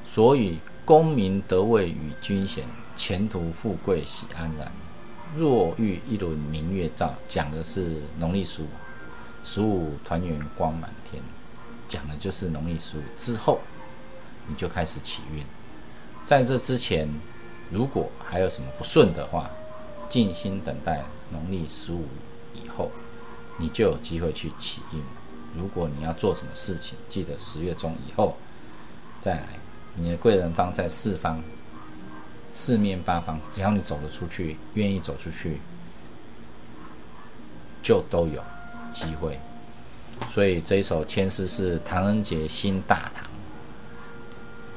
[0.05, 4.71] 所以，功名得位与军衔，前途富贵喜安然。
[5.35, 8.67] 若遇一轮明月照，讲的是农历十五，
[9.43, 11.19] 十五团圆光满天，
[11.87, 13.59] 讲的就是农历十五之后，
[14.47, 15.43] 你就开始起运。
[16.25, 17.09] 在这之前，
[17.69, 19.49] 如果还有什么不顺的话，
[20.07, 22.05] 静心等待农历十五
[22.53, 22.91] 以后，
[23.57, 25.01] 你就有机会去起运。
[25.55, 28.37] 如果你要做什么事情，记得十月中以后
[29.21, 29.47] 再来。
[29.95, 31.39] 你的贵人方在四方，
[32.51, 35.59] 四面八方，只要你走得出去，愿意走出去，
[37.83, 38.41] 就都有
[38.91, 39.39] 机会。
[40.31, 43.27] 所以这一首签诗是唐人杰新大唐，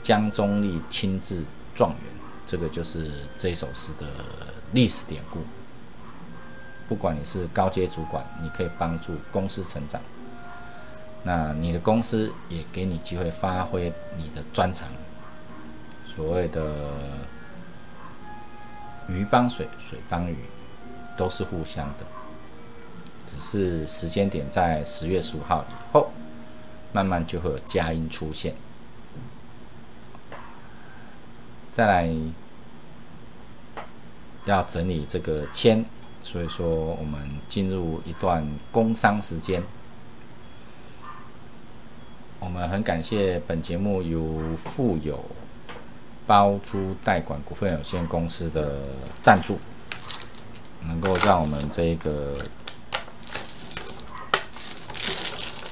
[0.02, 1.42] 江中立亲自
[1.74, 1.98] 状元，
[2.46, 4.06] 这个就是这首诗的
[4.72, 5.40] 历史典故。
[6.88, 10.00] 不管你是高阶主管，你可以帮助公司成长，
[11.24, 14.88] 那你的公司也给你机会发挥你的专长。
[16.06, 16.92] 所谓的
[19.08, 20.36] 鱼帮水，水帮鱼，
[21.16, 22.06] 都是互相的，
[23.26, 26.08] 只是时间点在十月十五号以后，
[26.92, 28.54] 慢慢就会有佳音出现。
[31.76, 32.10] 再来
[34.46, 35.84] 要整理这个签，
[36.22, 39.62] 所以说我们进入一段工商时间。
[42.40, 45.22] 我们很感谢本节目由富有。
[46.26, 48.80] 包租代管股份有限公司的
[49.22, 49.60] 赞助，
[50.80, 52.36] 能够让我们这个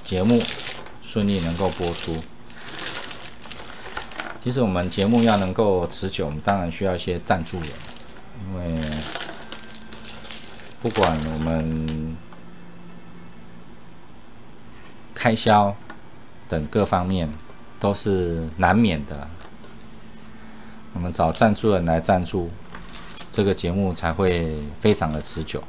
[0.05, 0.39] 节目
[1.03, 2.15] 顺利能够播出。
[4.45, 7.69] 其实我们节目要能够持久，我们当然需要一些赞助人，
[8.47, 8.89] 因为
[10.83, 12.15] 不管我们
[15.15, 15.75] 开销
[16.47, 17.27] 等各方面
[17.81, 19.27] 都是难免的。
[20.93, 22.51] 我们找赞助人来赞助，
[23.33, 25.65] 这个节目才会非常的持久。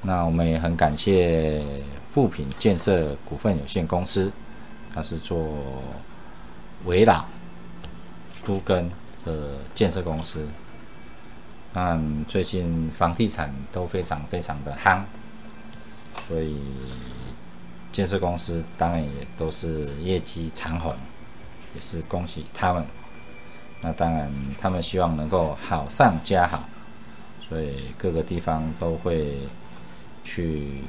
[0.00, 1.62] 那我们也很感谢
[2.10, 4.32] 富品建设股份有限公司，
[4.94, 5.46] 它是做
[6.86, 7.22] 围绕
[8.44, 8.90] 都根
[9.24, 10.46] 的建设公司。
[11.72, 15.00] 那最近房地产都非常非常的夯，
[16.28, 16.60] 所以
[17.90, 20.94] 建设公司当然也都是业绩长虹，
[21.74, 22.86] 也是恭喜他们。
[23.80, 24.30] 那当然，
[24.60, 26.64] 他们希望能够好上加好，
[27.40, 29.40] 所以各个地方都会
[30.22, 30.80] 去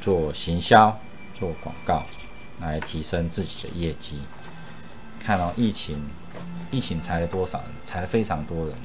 [0.00, 0.98] 做行销、
[1.32, 2.02] 做广告，
[2.60, 4.18] 来提升自己的业绩。
[5.24, 5.98] 看到疫情，
[6.70, 7.68] 疫情裁了多少人？
[7.84, 8.76] 裁了非常多人。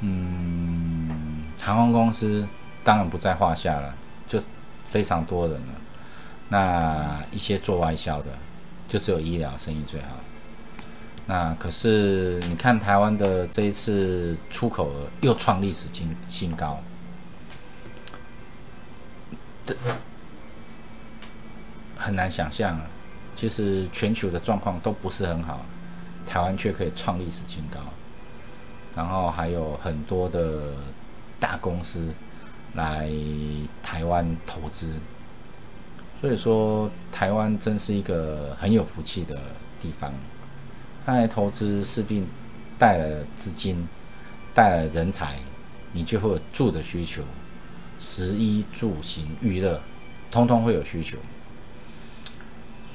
[0.00, 2.46] 嗯，航空公司
[2.82, 3.94] 当然不在话下了，
[4.26, 4.42] 就
[4.88, 5.74] 非常多人了。
[6.48, 8.30] 那一些做外销的，
[8.88, 10.08] 就只有医疗生意最好。
[11.26, 16.80] 那可是你看台湾的这一次出口额又创历史新新高，
[21.96, 22.86] 很难想象啊，
[23.36, 25.64] 其实全球的状况都不是很好。
[26.26, 27.78] 台湾却可以创历史新高，
[28.96, 30.74] 然后还有很多的
[31.38, 32.12] 大公司
[32.74, 33.08] 来
[33.80, 34.94] 台湾投资，
[36.20, 39.38] 所以说台湾真是一个很有福气的
[39.80, 40.12] 地方。
[41.06, 42.24] 他来投资势必
[42.76, 43.86] 带来资金，
[44.52, 45.36] 带来人才，
[45.92, 47.22] 你就会有住的需求，
[48.00, 49.80] 食衣住行娱乐，
[50.28, 51.16] 通通会有需求。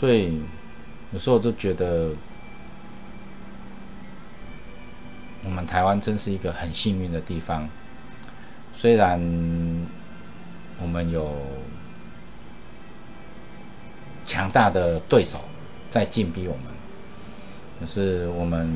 [0.01, 0.41] 所以
[1.13, 2.09] 有时候都觉得，
[5.43, 7.69] 我们台湾真是一个很幸运的地方。
[8.73, 9.21] 虽然
[10.81, 11.31] 我们有
[14.25, 15.39] 强大的对手
[15.91, 16.63] 在进逼我们。
[17.79, 18.73] 可是我们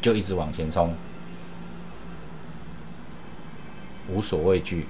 [0.00, 0.92] 就一直往前冲，
[4.08, 4.86] 无所畏惧，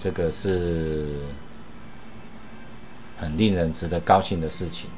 [0.00, 1.26] 这个是
[3.22, 4.90] 很令人值得高兴的事情。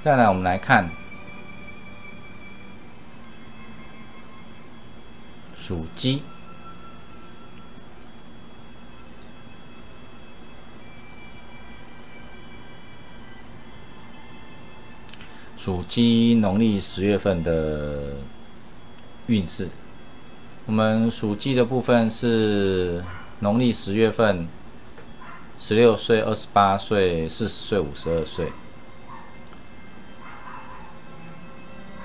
[0.00, 0.90] 再来，我们来看
[5.54, 6.22] 属鸡。
[15.56, 18.16] 属鸡农历十月份的
[19.28, 19.70] 运势，
[20.66, 23.02] 我们属鸡的部分是
[23.44, 24.48] 农历十月份，
[25.58, 28.50] 十六岁、二十八岁、四十岁、五十二岁。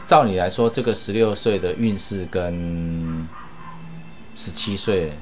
[0.06, 3.26] 照理来说，这个十六岁的运势跟
[4.36, 5.14] 十七岁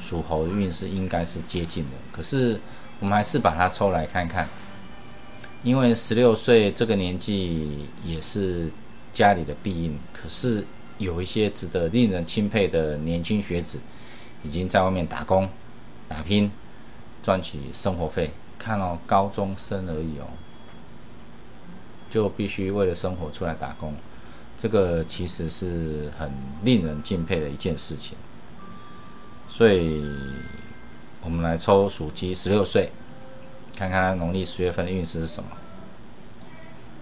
[0.00, 2.60] 属猴的运势应该是接近的，可是
[3.00, 4.48] 我们还是把它抽来看看。
[5.64, 8.70] 因为十六岁这个年纪也是
[9.12, 10.64] 家里的庇应，可是
[10.98, 13.80] 有一些值得令人钦佩的年轻学子，
[14.46, 15.48] 已经在外面打工、
[16.06, 16.50] 打拼，
[17.22, 18.30] 赚取生活费。
[18.58, 20.26] 看哦，高中生而已哦，
[22.08, 23.94] 就必须为了生活出来打工，
[24.58, 26.32] 这个其实是很
[26.62, 28.16] 令人敬佩的一件事情。
[29.48, 30.02] 所以，
[31.22, 32.90] 我们来抽属鸡十六岁。
[33.76, 35.50] 看看农历十月份的运势是什么？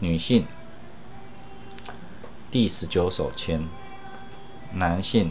[0.01, 0.45] 女性
[2.51, 3.62] 第十九手签，
[4.72, 5.30] 男性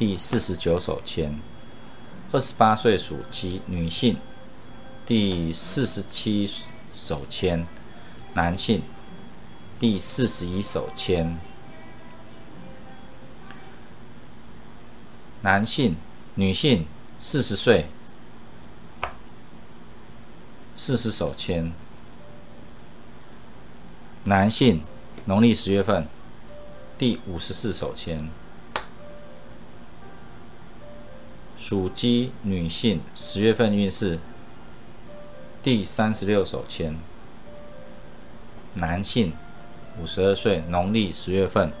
[0.00, 1.38] 第四十九手签。
[2.32, 4.16] 二十八岁属鸡，女性
[5.04, 6.50] 第四十七
[6.96, 7.66] 手签，
[8.32, 8.80] 男性
[9.78, 11.38] 第四十一手签。
[15.42, 15.94] 男性、
[16.34, 16.86] 女性
[17.20, 17.84] 四十岁。
[20.76, 21.70] 四十手签，
[24.24, 24.80] 男性，
[25.26, 26.08] 农历十月份，
[26.96, 28.30] 第五十四手签，
[31.70, 34.18] 属鸡女性十月份运势，
[35.62, 36.96] 第三十六手签，
[38.74, 39.32] 男性，
[40.02, 41.72] 五十二岁，农历十月份，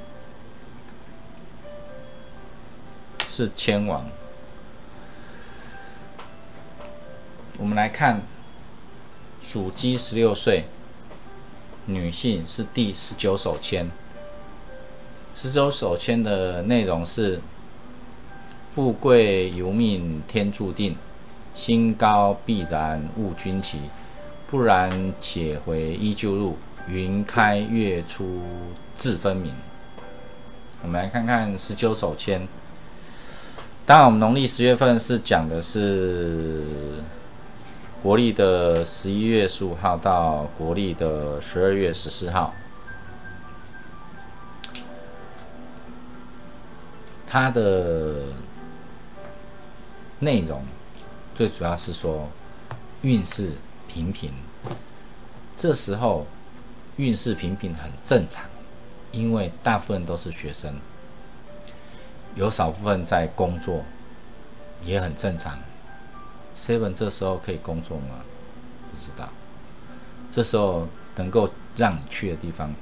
[3.28, 4.06] 是签王。
[7.58, 8.22] 我们来看。
[9.42, 10.66] 属鸡，十六岁，
[11.86, 13.90] 女性是第十九手签。
[15.34, 17.40] 十九手签的内容是：
[18.70, 20.96] 富贵由命天注定，
[21.54, 23.78] 心高必然误君期，
[24.46, 26.56] 不然且回依旧路，
[26.88, 28.42] 云开月出
[28.94, 29.52] 自分明。
[30.82, 32.46] 我们来看看十九首签。
[33.84, 36.64] 当然，我们农历十月份是讲的是。
[38.02, 42.54] 国历的十一月十五号到国历的十二月十四号，
[47.26, 48.22] 它的
[50.20, 50.62] 内容
[51.34, 52.28] 最主要是说
[53.02, 53.54] 运势
[53.88, 54.30] 平平。
[55.56, 56.26] 这时候
[56.96, 58.44] 运势平平很正常，
[59.12, 60.76] 因为大部分都是学生，
[62.34, 63.82] 有少部分在工作，
[64.84, 65.58] 也很正常。
[66.56, 68.20] seven 这时候可以工作吗？
[68.90, 69.28] 不知道。
[70.30, 72.74] 这时候能够让你去的地方，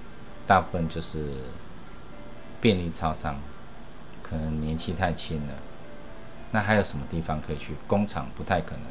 [0.47, 1.33] 大部分就是
[2.61, 3.39] 便利超商，
[4.23, 5.55] 可能年纪太轻了。
[6.51, 7.75] 那还有什么地方可以去？
[7.87, 8.83] 工厂不太可能，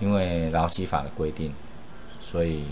[0.00, 1.52] 因为劳基法的规定。
[2.22, 2.64] 所以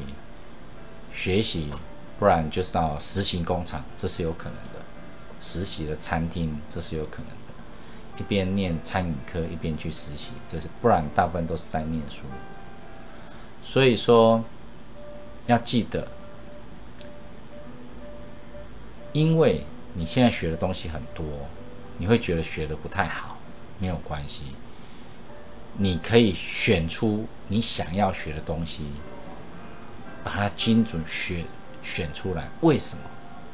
[1.12, 1.72] 学习，
[2.18, 4.84] 不然就是到实习工厂，这是有可能的。
[5.40, 7.34] 实习的餐厅，这是有可能的。
[8.18, 12.24] 一边念餐饮科，一边去实习，这是不然，大部分都是在念书。
[13.62, 14.44] 所以说，
[15.46, 16.08] 要记得，
[19.12, 21.24] 因为你现在学的东西很多，
[21.98, 23.36] 你会觉得学的不太好，
[23.78, 24.56] 没有关系。
[25.76, 28.84] 你可以选出你想要学的东西，
[30.24, 31.44] 把它精准学
[31.82, 32.48] 选出来。
[32.62, 33.02] 为什么？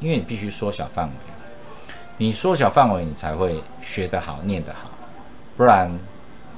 [0.00, 1.12] 因为你必须缩小范围，
[2.18, 4.90] 你缩小范围，你才会学得好、念得好。
[5.56, 5.90] 不然，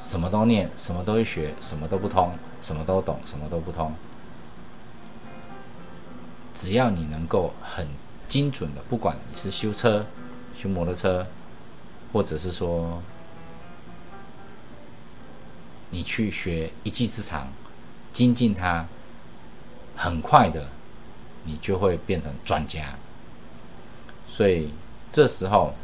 [0.01, 2.33] 什么都念，什么都会学，什么都不通，
[2.63, 3.93] 什么都懂，什么都不通。
[6.55, 7.87] 只要你能够很
[8.27, 10.07] 精准的，不管你是修车、
[10.57, 11.27] 修摩托车，
[12.13, 13.03] 或者是说
[15.91, 17.49] 你去学一技之长，
[18.11, 18.87] 精进它，
[19.97, 20.69] 很快的，
[21.45, 22.95] 你就会变成专家。
[24.29, 24.71] 所以
[25.13, 25.75] 这时候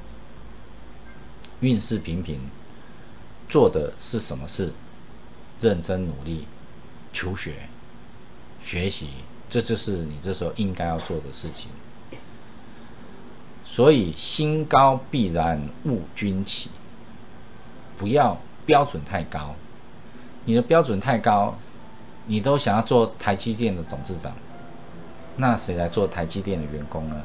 [1.60, 2.40] 运势平平，
[3.48, 4.72] 做的是什么事？
[5.60, 6.46] 认真努力，
[7.12, 7.68] 求学、
[8.60, 9.08] 学习。
[9.48, 11.70] 这就是你这时候应该要做的事情。
[13.72, 16.68] 所以心高必然误君起，
[17.96, 19.54] 不要标准太高。
[20.44, 21.54] 你的标准太高，
[22.26, 24.30] 你都想要做台积电的董事长，
[25.38, 27.22] 那谁来做台积电的员工呢？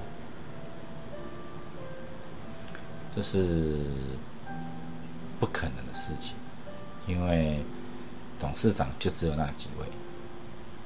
[3.14, 3.82] 这是
[5.42, 6.34] 不可能的事情，
[7.08, 7.60] 因为
[8.40, 9.86] 董事长就只有那几位。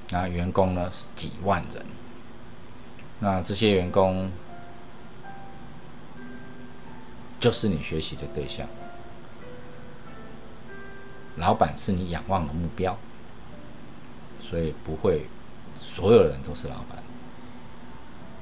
[0.10, 1.86] 那员工呢是几万人，
[3.20, 4.32] 那这些员工
[7.42, 8.66] 就是你学习的对象，
[11.36, 12.96] 老板是你仰望的目标，
[14.42, 15.26] 所以不会
[15.78, 17.04] 所有人都是老板，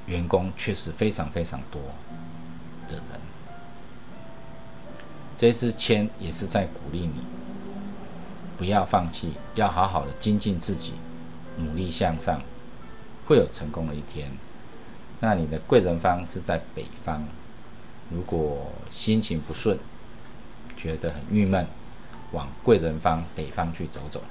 [0.06, 1.80] 员工确实非常非常多
[2.86, 3.20] 的人，
[5.36, 7.24] 这支签也是在鼓励你，
[8.58, 10.92] 不要放弃，要好好的精进自己。
[11.56, 12.40] 努力向上，
[13.26, 14.32] 会有成功的一天。
[15.20, 17.22] 那你的贵人方是在北方，
[18.10, 19.78] 如果心情不顺，
[20.76, 21.66] 觉得很郁闷，
[22.32, 24.22] 往贵人方北方去走走。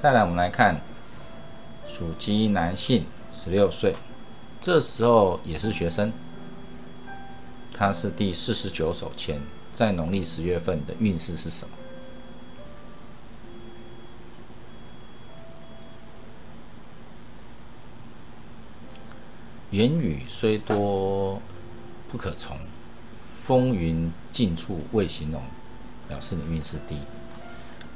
[0.00, 0.80] 再来，我们来看
[1.88, 3.04] 属鸡男性，
[3.34, 3.96] 十六岁，
[4.62, 6.12] 这时候也是学生，
[7.74, 9.40] 他是第四十九手签，
[9.74, 11.74] 在农历十月份的运势是什么？
[19.70, 21.40] 言语虽多
[22.08, 22.56] 不可从，
[23.32, 25.40] 风云尽处未形容，
[26.08, 26.98] 表示你运势低。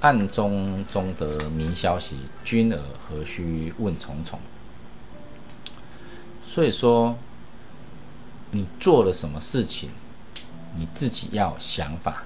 [0.01, 4.39] 暗中中得明消息，君尔何须问重重？
[6.45, 7.17] 所以说，
[8.53, 9.91] 你做了什么事情，
[10.77, 12.23] 你自己要想法，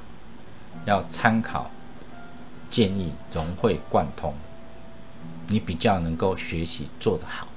[0.85, 1.71] 要参考
[2.69, 4.35] 建议，融会贯通，
[5.47, 7.48] 你比较能够学习做得好。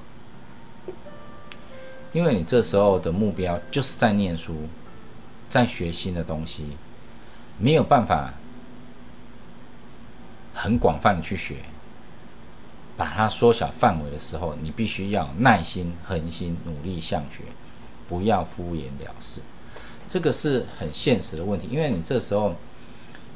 [2.13, 4.67] 因为你这时候的目标就是在念书，
[5.49, 6.65] 在学新的东西，
[7.57, 8.33] 没有办法
[10.53, 11.57] 很广泛的去学，
[12.97, 17.43] 把它缩小范围的时候，你必须要耐心、恒心、努力向学，
[18.09, 19.41] 不要敷衍了事。
[20.09, 22.53] 这个是很现实的问题，因为你这时候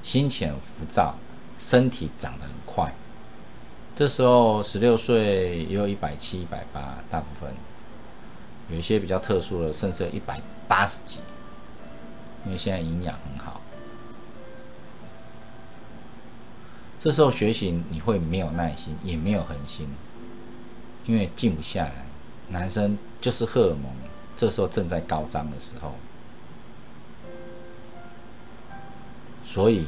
[0.04, 1.16] 心情浮躁，
[1.58, 2.94] 身体长得很快，
[3.96, 7.50] 这时候十六岁也有一百七、一百八，大部分。
[8.70, 11.20] 有一些比较特殊的，甚至一百八十几，
[12.46, 13.62] 因为现在营养很好。
[17.00, 19.88] 这时候学习你会没有耐心，也没有恒心，
[21.06, 22.06] 因为静不下来。
[22.50, 23.92] 男生就是荷尔蒙，
[24.36, 25.94] 这时候正在高涨的时候，
[29.44, 29.86] 所以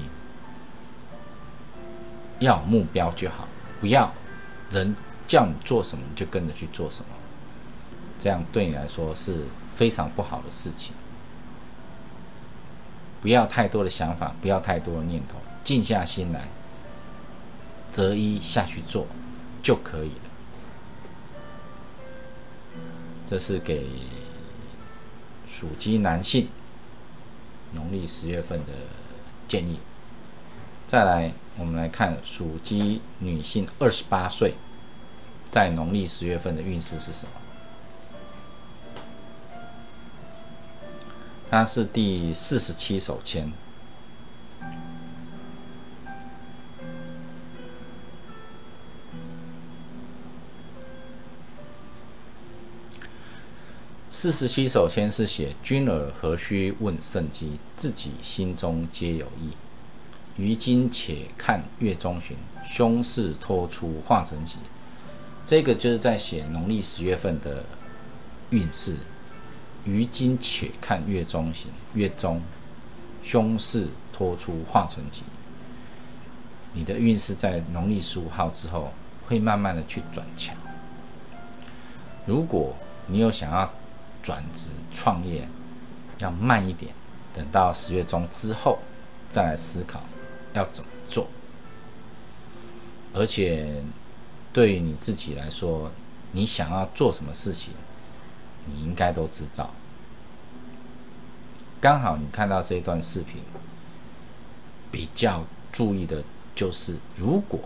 [2.39, 3.47] 要目标就好，
[3.81, 4.11] 不要
[4.69, 4.95] 人
[5.27, 7.16] 叫你做什么你就跟着去做什么。
[8.19, 9.45] 这样对你来说是
[9.75, 10.93] 非常不好的事情。
[13.21, 16.47] 不要太多的想法，不要太多的念头，静下心来，
[17.91, 19.07] 择一下去做
[19.61, 20.21] 就可以了。
[23.25, 23.85] 这是给
[25.47, 26.47] 属鸡男性
[27.73, 28.73] 农历十月份的
[29.47, 29.79] 建议。
[30.87, 34.53] 再来，我们来看属鸡女性二十八岁，
[35.51, 37.31] 在农历十月份的运势是什么？
[41.49, 43.51] 它是第四十七手签，
[54.09, 59.51] 四十七手签是写“君尔何须问圣机，自己心中皆有意。
[60.35, 62.35] 于今且看月中旬，
[62.69, 64.59] 凶事托出化成喜。”
[65.45, 67.63] 这个就是在写农历十月份的
[68.49, 68.97] 运势。
[69.87, 72.41] 于今且看月中行，月中
[73.23, 75.23] 凶事脱出化成吉。
[76.73, 78.91] 你的运势在农历十五号之后
[79.25, 80.53] 会慢慢的去转强。
[82.25, 82.75] 如果
[83.07, 83.71] 你有想要
[84.21, 85.47] 转职创业，
[86.17, 86.93] 要慢一点，
[87.33, 88.79] 等到十月中之后
[89.29, 90.03] 再来思考
[90.53, 91.27] 要怎么做。
[93.13, 93.81] 而且
[94.51, 95.89] 对于你自己来说，
[96.33, 97.73] 你想要做什么事情，
[98.67, 99.69] 你应该都知道。
[101.79, 103.41] 刚好你看到这段视频，
[104.91, 106.23] 比较注意的
[106.55, 107.59] 就是，如果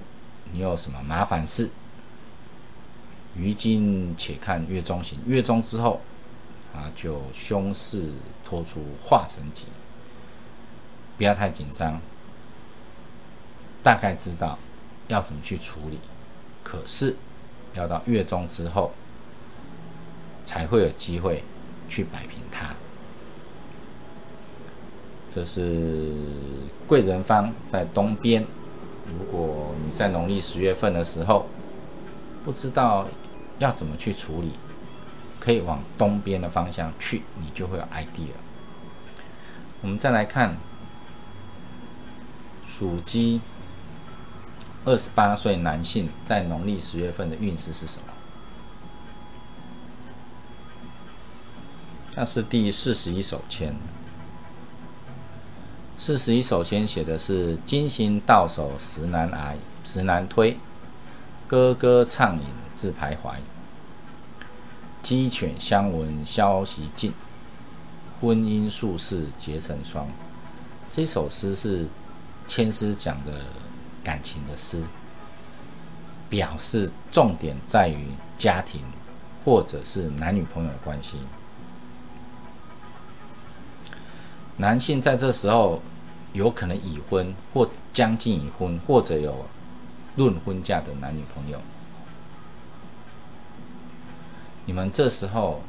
[0.52, 1.70] 你有什么麻烦事，
[3.36, 6.02] 于今且看月中行，月中之后，
[6.74, 8.12] 啊，就凶势
[8.43, 9.68] 拖出化成吉，
[11.18, 12.02] 不要太紧张，
[13.82, 14.60] 大概知道
[15.08, 15.99] 要怎么去处理。
[16.64, 17.16] 可是
[17.74, 18.91] 要到月中之后，
[20.45, 21.43] 才会有机会
[21.89, 22.69] 去摆平它。
[25.33, 26.13] 这是
[26.87, 28.45] 贵人方在东边。
[29.07, 31.47] 如果你在农历十月份的时候
[32.43, 33.07] 不知道
[33.59, 34.53] 要怎么去处理，
[35.39, 38.31] 可以往东边的方向去，你就会有 idea。
[39.81, 40.55] 我们再来看
[42.67, 43.41] 属鸡
[44.85, 48.05] 二十八岁男性在农历十月份的运势是什么？
[52.16, 53.74] 那是第四十一首签。
[55.97, 60.57] 四十一首先写的是“金星到手时难挨，时难推，
[61.47, 63.36] 歌歌畅饮自徘徊，
[65.01, 67.14] 鸡犬相闻消息尽，
[68.20, 70.07] 婚姻术士结成双。”
[70.91, 71.88] 这首诗是
[72.45, 73.32] 千诗讲的
[74.03, 74.84] 感情的诗，
[76.30, 78.07] 表示重点在于
[78.38, 78.82] 家庭
[79.45, 81.18] 或者是男女朋友的关系。
[84.58, 85.82] 男性在这时候。
[86.34, 89.45] 有可能已婚或将近已婚，或者有
[90.16, 91.60] 论婚嫁的男女朋友，
[94.66, 95.62] 你们这时候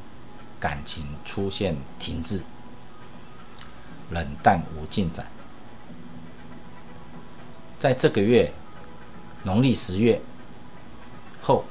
[0.61, 2.45] 感情出现停滞、
[4.11, 5.27] 冷淡无进展，
[7.77, 8.53] 在这个月
[9.43, 10.21] 农历十月
[11.41, 11.65] 后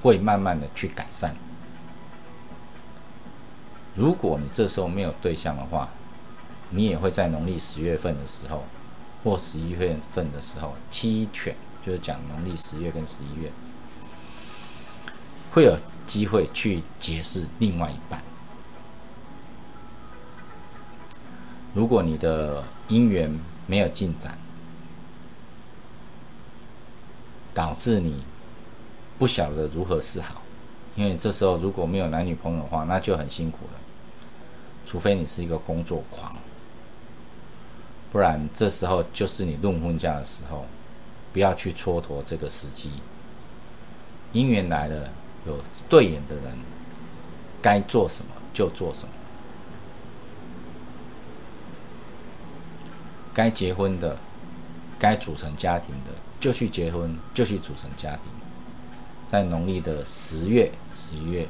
[0.00, 1.34] 会慢慢的去改善。
[3.96, 5.88] 如果你这时候没有对象的话，
[6.70, 8.64] 你也会在农历十月份的时候，
[9.24, 11.54] 或十一月份的时候，期犬
[11.84, 13.50] 就是讲农历十月跟十一月，
[15.50, 18.22] 会有机会去结识另外一半。
[21.74, 24.38] 如果你的姻缘没有进展，
[27.54, 28.22] 导致你
[29.18, 30.42] 不晓得如何是好，
[30.96, 33.80] 因为这时候如果没有男女朋友的话，那就很辛苦了。
[34.84, 36.34] 除非你是一个工作狂。
[38.10, 40.64] 不然，这时候就是你论婚嫁的时候，
[41.30, 42.90] 不要去蹉跎这个时机。
[44.32, 45.10] 姻缘来了，
[45.46, 45.58] 有
[45.90, 46.58] 对眼的人，
[47.60, 49.12] 该做什么就做什么。
[53.34, 54.16] 该结婚的，
[54.98, 58.22] 该组成家庭的，就去结婚，就去组成家庭。
[59.26, 61.46] 在农历的十月、十一月，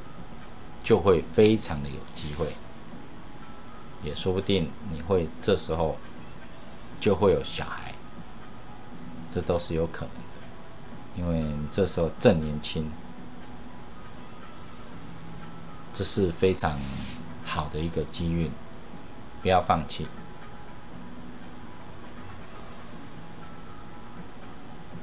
[0.83, 2.47] 就会非常的有机会，
[4.03, 5.97] 也说不定你会这时候。
[7.01, 7.95] 就会有小孩，
[9.33, 12.91] 这都是有可能的，因为这时候正年轻，
[15.93, 16.79] 这是非常
[17.45, 18.51] 好的一个机运，
[19.43, 20.09] 不要放弃。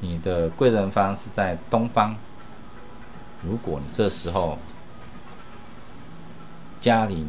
[0.01, 2.15] 你的贵人方是在东方，
[3.41, 4.59] 如果你这时候
[6.81, 7.25] 家里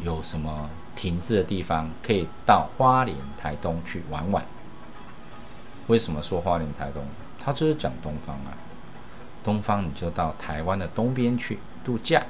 [0.00, 0.70] 有什么？
[0.96, 4.44] 停滞的地方可以到花莲、台东去玩玩。
[5.86, 7.04] 为什么说花莲、台东？
[7.38, 8.56] 它就是讲东方啊。
[9.44, 12.20] 东方你就到台湾的东边去度假，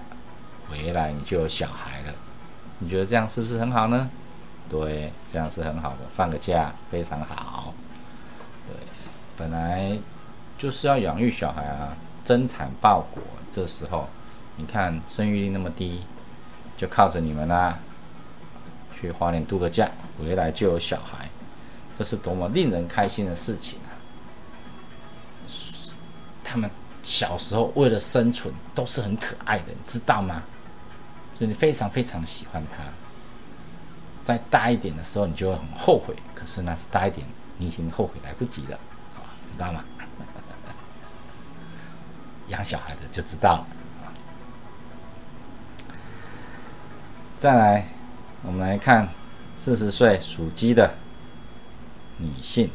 [0.68, 2.12] 回来你就有小孩了。
[2.80, 4.10] 你觉得这样是不是很好呢？
[4.68, 7.72] 对，这样是很好的，放个假非常好。
[8.66, 8.76] 对，
[9.36, 9.96] 本来
[10.58, 13.22] 就是要养育小孩啊，增产报国。
[13.50, 14.06] 这时候
[14.56, 16.02] 你看生育率那么低，
[16.76, 17.78] 就靠着你们啦。
[18.98, 21.28] 去花莲度个假，回来就有小孩，
[21.98, 23.92] 这是多么令人开心的事情啊！
[26.42, 26.70] 他们
[27.02, 30.42] 小时候为了生存都是很可爱的，你知道吗？
[31.36, 32.82] 所以你非常非常喜欢他。
[34.22, 36.16] 再大一点的时候，你就会很后悔。
[36.34, 37.26] 可是那是大一点，
[37.58, 38.78] 你已经后悔来不及了，
[39.46, 39.84] 知道吗？
[42.48, 43.66] 养小孩的就知道了。
[47.38, 47.95] 再来。
[48.42, 49.08] 我们来看
[49.56, 50.94] 四十岁属鸡的
[52.18, 52.70] 女性，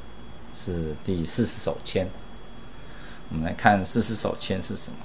[0.53, 2.09] 是第四十手签。
[3.29, 4.97] 我们来看四十手签是什么？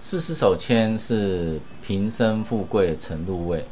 [0.00, 3.64] 四十手签是平生富贵成入位，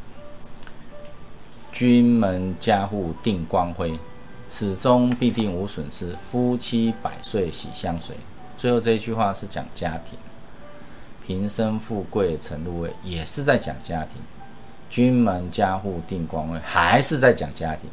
[1.73, 3.99] 君门家户定光辉，
[4.49, 8.15] 始终必定无损失，夫妻百岁喜相随。
[8.57, 10.17] 最后这一句话是讲家庭，
[11.31, 14.21] 平生富贵成入位，也是在讲家庭。
[14.89, 17.89] 君门家户定光位，还是在讲家庭。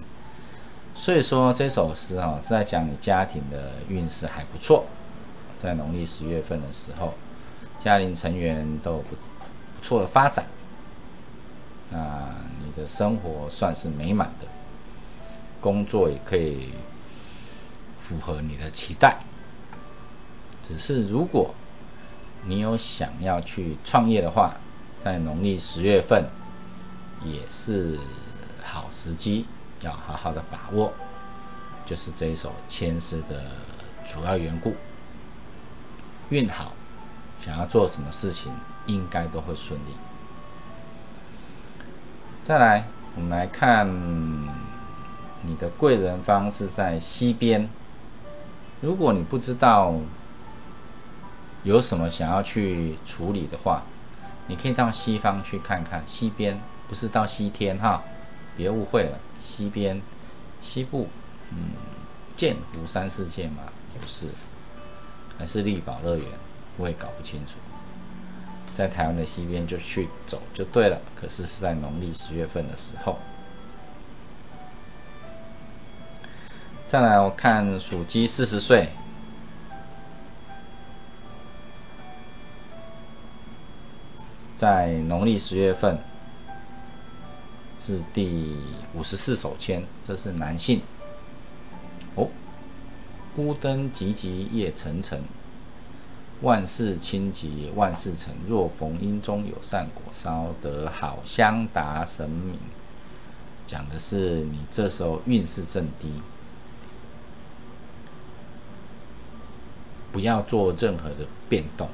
[0.95, 4.85] 所以说这首诗啊是在讲你家庭的运势还不错，
[5.59, 7.13] 在农历十月份的时候。
[7.77, 10.43] 家庭成员都不不错的发展，
[11.91, 12.27] 那
[12.65, 14.47] 你的生活算是美满的，
[15.61, 16.71] 工作也可以
[17.99, 19.17] 符合你的期待。
[20.63, 21.53] 只是如果
[22.45, 24.53] 你有想要去创业的话，
[25.03, 26.25] 在农历十月份
[27.23, 27.99] 也是
[28.63, 29.45] 好时机，
[29.81, 30.93] 要好好的把握。
[31.85, 33.43] 就是这一首签诗的
[34.05, 34.75] 主要缘故，
[36.29, 36.73] 运好。
[37.39, 38.51] 想要做什么事情，
[38.87, 39.93] 应该都会顺利。
[42.43, 43.87] 再来，我们来看
[45.43, 47.69] 你的贵人方是在西边。
[48.81, 49.93] 如果你不知道
[51.67, 53.83] 有什么想要去处理的话，
[54.47, 56.01] 你可以到西方去看看。
[56.07, 56.57] 西边
[56.87, 58.01] 不是到西天哈，
[58.55, 59.19] 别误会了。
[59.41, 60.01] 西边，
[60.61, 61.09] 西部，
[61.51, 61.71] 嗯，
[62.33, 63.63] 剑湖山世界嘛，
[63.99, 64.27] 不是，
[65.37, 66.25] 还是力宝乐园。
[66.77, 67.55] 我也搞不清楚，
[68.73, 71.01] 在台湾的西边就去走就对了。
[71.15, 73.19] 可是是在农历十月份的时候。
[76.87, 78.87] 再来，我看属鸡四十岁，
[84.57, 85.99] 在农历十月份
[87.79, 88.57] 是第
[88.95, 90.81] 五十四手签，这是男性。
[92.15, 92.27] 哦，
[93.35, 95.21] 孤灯急急夜沉沉。
[96.41, 98.33] 万事清急，万事成。
[98.47, 102.57] 若逢阴中有善果，烧得好香达神明。
[103.67, 106.11] 讲的是你这时候运势正低，
[110.11, 111.87] 不要做任何的变动。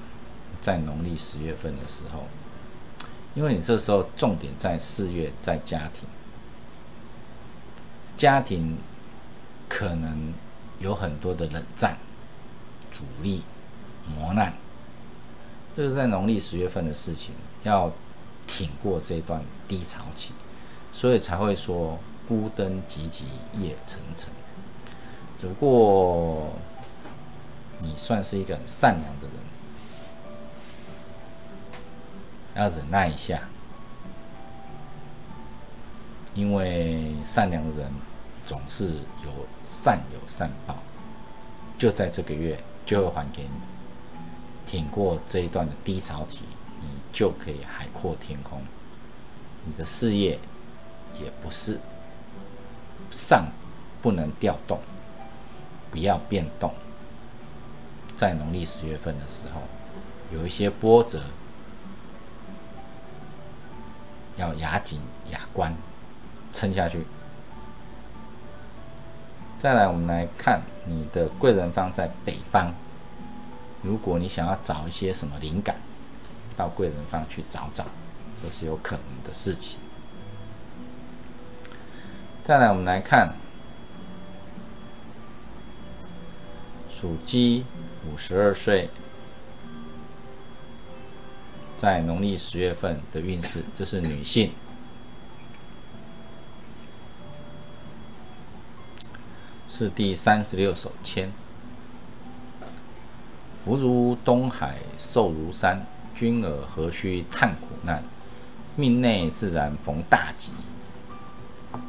[0.61, 2.23] 在农历十月份的时候，
[3.35, 6.07] 因为你这时候重点在四月，在家庭，
[8.15, 8.77] 家庭
[9.67, 10.33] 可能
[10.79, 11.97] 有很多的冷战、
[12.91, 13.43] 阻力。
[14.05, 14.53] 磨难，
[15.77, 17.89] 这是在农历十月份的事情，要
[18.45, 20.33] 挺过这段低潮期，
[20.91, 23.23] 所以才会说孤灯寂寂
[23.53, 24.29] 夜沉沉。
[25.37, 26.49] 只不过
[27.81, 29.37] 你算是一个很善良的人，
[32.55, 33.41] 要忍耐一下，
[36.35, 37.91] 因为善良的人
[38.45, 38.93] 总是
[39.23, 39.31] 有
[39.65, 40.75] 善有善报，
[41.77, 43.49] 就在这个月就会还给你。
[44.65, 46.39] 挺过这一段的低潮期，
[46.81, 48.61] 你就可以海阔天空。
[49.65, 50.39] 你的事业
[51.19, 51.79] 也不是
[53.11, 53.47] 上
[54.01, 54.79] 不能调动，
[55.91, 56.73] 不要变动。
[58.15, 59.61] 在农历十月份的时候，
[60.35, 61.21] 有一些波折，
[64.35, 65.75] 要牙紧牙关，
[66.53, 67.05] 撑下去。
[69.59, 72.73] 再来，我们来看你的贵人方在北方。
[73.81, 75.75] 如果你想要找一些什么灵感，
[76.55, 77.85] 到贵人方去找找，
[78.41, 79.79] 都是有可能的事情。
[82.43, 83.35] 再来，我们来看
[86.91, 87.65] 属鸡
[88.05, 88.89] 五十二岁，
[91.83, 94.53] 在农历十月份的运势，这是女性，
[99.67, 101.29] 是第三十六首签。
[103.65, 105.85] 福如东海，寿如山。
[106.15, 108.01] 君尔何须叹苦难？
[108.77, 110.53] 命内自然逢大吉，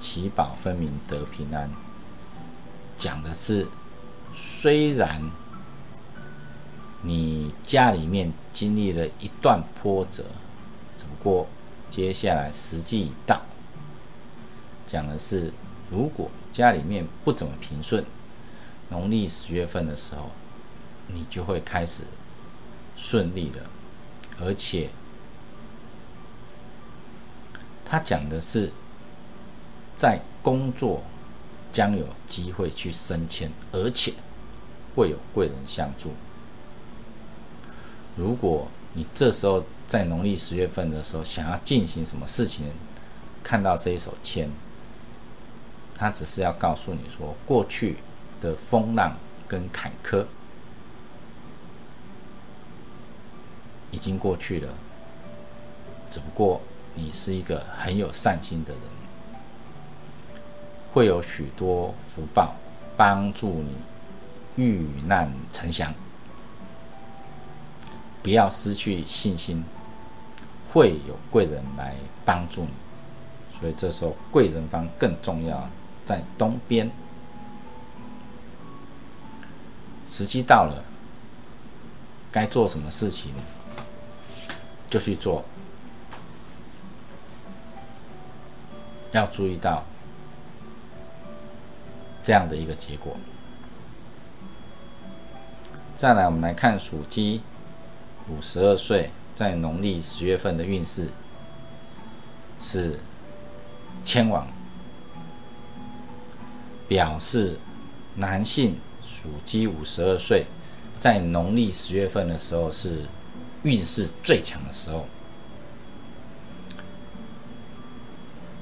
[0.00, 1.70] 祈保分明得平安。
[2.98, 3.68] 讲的是，
[4.32, 5.30] 虽然
[7.04, 10.24] 你家里面经历了一段波折，
[10.96, 11.46] 只不过
[11.88, 13.40] 接下来时机已到。
[14.86, 15.52] 讲的是，
[15.90, 18.04] 如果家里面不怎么平顺，
[18.88, 20.30] 农历十月份的时候。
[21.06, 22.00] 你就会开始
[22.96, 23.66] 顺利了，
[24.40, 24.88] 而且
[27.84, 28.72] 他讲的是
[29.94, 31.02] 在工作
[31.70, 34.14] 将有机会去升迁，而且
[34.96, 36.14] 会有贵人相助。
[38.16, 42.70] 如果你这时候在农历十月份的时候想要进行什么事情，
[43.42, 44.48] 看到这一手签，
[45.94, 47.96] 它只是要告诉你说，过去
[48.40, 49.16] 的风浪
[49.48, 50.24] 跟坎坷
[53.90, 54.72] 已经过去了，
[56.08, 56.60] 只不过
[56.94, 58.82] 你是一个很有善心的人，
[60.92, 62.54] 会有许多福报
[62.96, 63.74] 帮助你
[64.62, 65.92] 遇难成祥。
[68.24, 69.62] 不要失去信心，
[70.72, 71.94] 会有贵人来
[72.24, 72.70] 帮助你。
[73.60, 75.68] 所以这时候贵人方更重要，
[76.06, 76.90] 在东边。
[80.08, 80.82] 时机到了，
[82.32, 83.30] 该做什么事情
[84.88, 85.44] 就去做。
[89.12, 89.84] 要注意到
[92.22, 93.14] 这样的一个结果。
[95.98, 97.42] 再来，我们来看属鸡。
[98.26, 101.10] 五十二岁，在农历十月份的运势
[102.58, 102.98] 是
[104.02, 104.48] 迁王，
[106.88, 107.58] 表示
[108.16, 110.46] 男性属鸡五十二岁，
[110.96, 113.02] 在农历十月份的时候是
[113.62, 115.06] 运势最强的时候。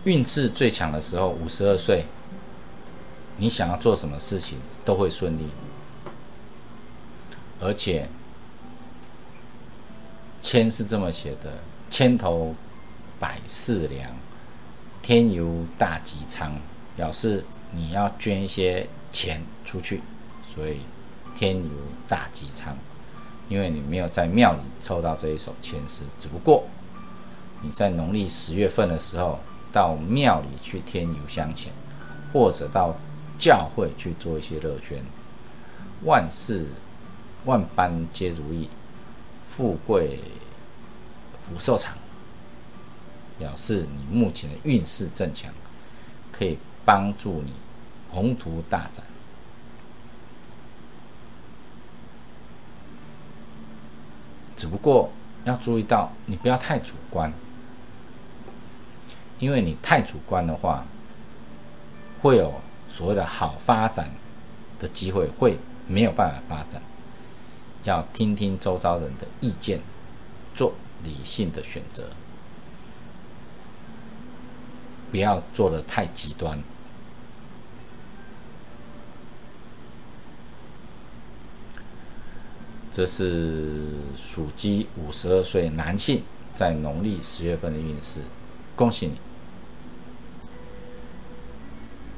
[0.03, 2.07] 运势最强的时候，五十二岁，
[3.37, 5.47] 你想要做什么事情都会顺利，
[7.61, 8.09] 而且。
[10.43, 11.51] 签是这么写的：
[11.89, 12.55] 千头
[13.19, 14.11] 百事良，
[15.01, 16.53] 天游大吉仓，
[16.97, 20.03] 表示你要捐一些钱出去，
[20.45, 20.81] 所以
[21.35, 21.71] 天游
[22.09, 22.77] 大吉仓。
[23.49, 26.65] 因为你没有在庙里抽到这一手签诗，只不过
[27.61, 29.39] 你在农历十月份的时候
[29.71, 31.73] 到庙里去添油香钱，
[32.33, 32.97] 或者到
[33.39, 35.05] 教会去做一些乐捐，
[36.05, 36.67] 万事
[37.45, 38.69] 万般皆如意。
[39.55, 40.19] 富贵
[41.47, 41.93] 福寿长，
[43.39, 45.53] 表示你目前的运势正强，
[46.33, 47.53] 可以帮助你
[48.11, 49.05] 宏图大展。
[54.57, 55.11] 只不过
[55.45, 57.31] 要注意到，你不要太主观，
[59.39, 60.87] 因为你太主观的话，
[62.23, 62.55] 会有
[62.89, 64.11] 所谓的好发展
[64.79, 66.81] 的机会，会没有办法发展。
[67.85, 69.81] 要听听周遭人的意见，
[70.55, 72.11] 做理性的选择，
[75.11, 76.63] 不要做的太极端。
[82.93, 86.23] 这是属鸡五十二岁男性
[86.53, 88.21] 在农历十月份的运势，
[88.77, 89.15] 恭喜你。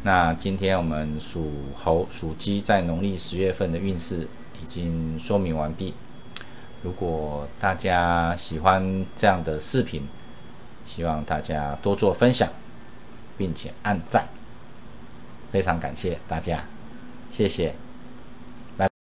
[0.03, 4.29] 那今天我们属猴、属鸡在农历十月份的运势。
[4.65, 5.93] 已经说明完毕。
[6.83, 10.09] 如果大家喜欢这样的视频，
[10.87, 12.49] 希望大家多做分享，
[13.37, 14.27] 并且按赞。
[15.51, 16.65] 非常感谢大家，
[17.31, 17.84] 谢谢。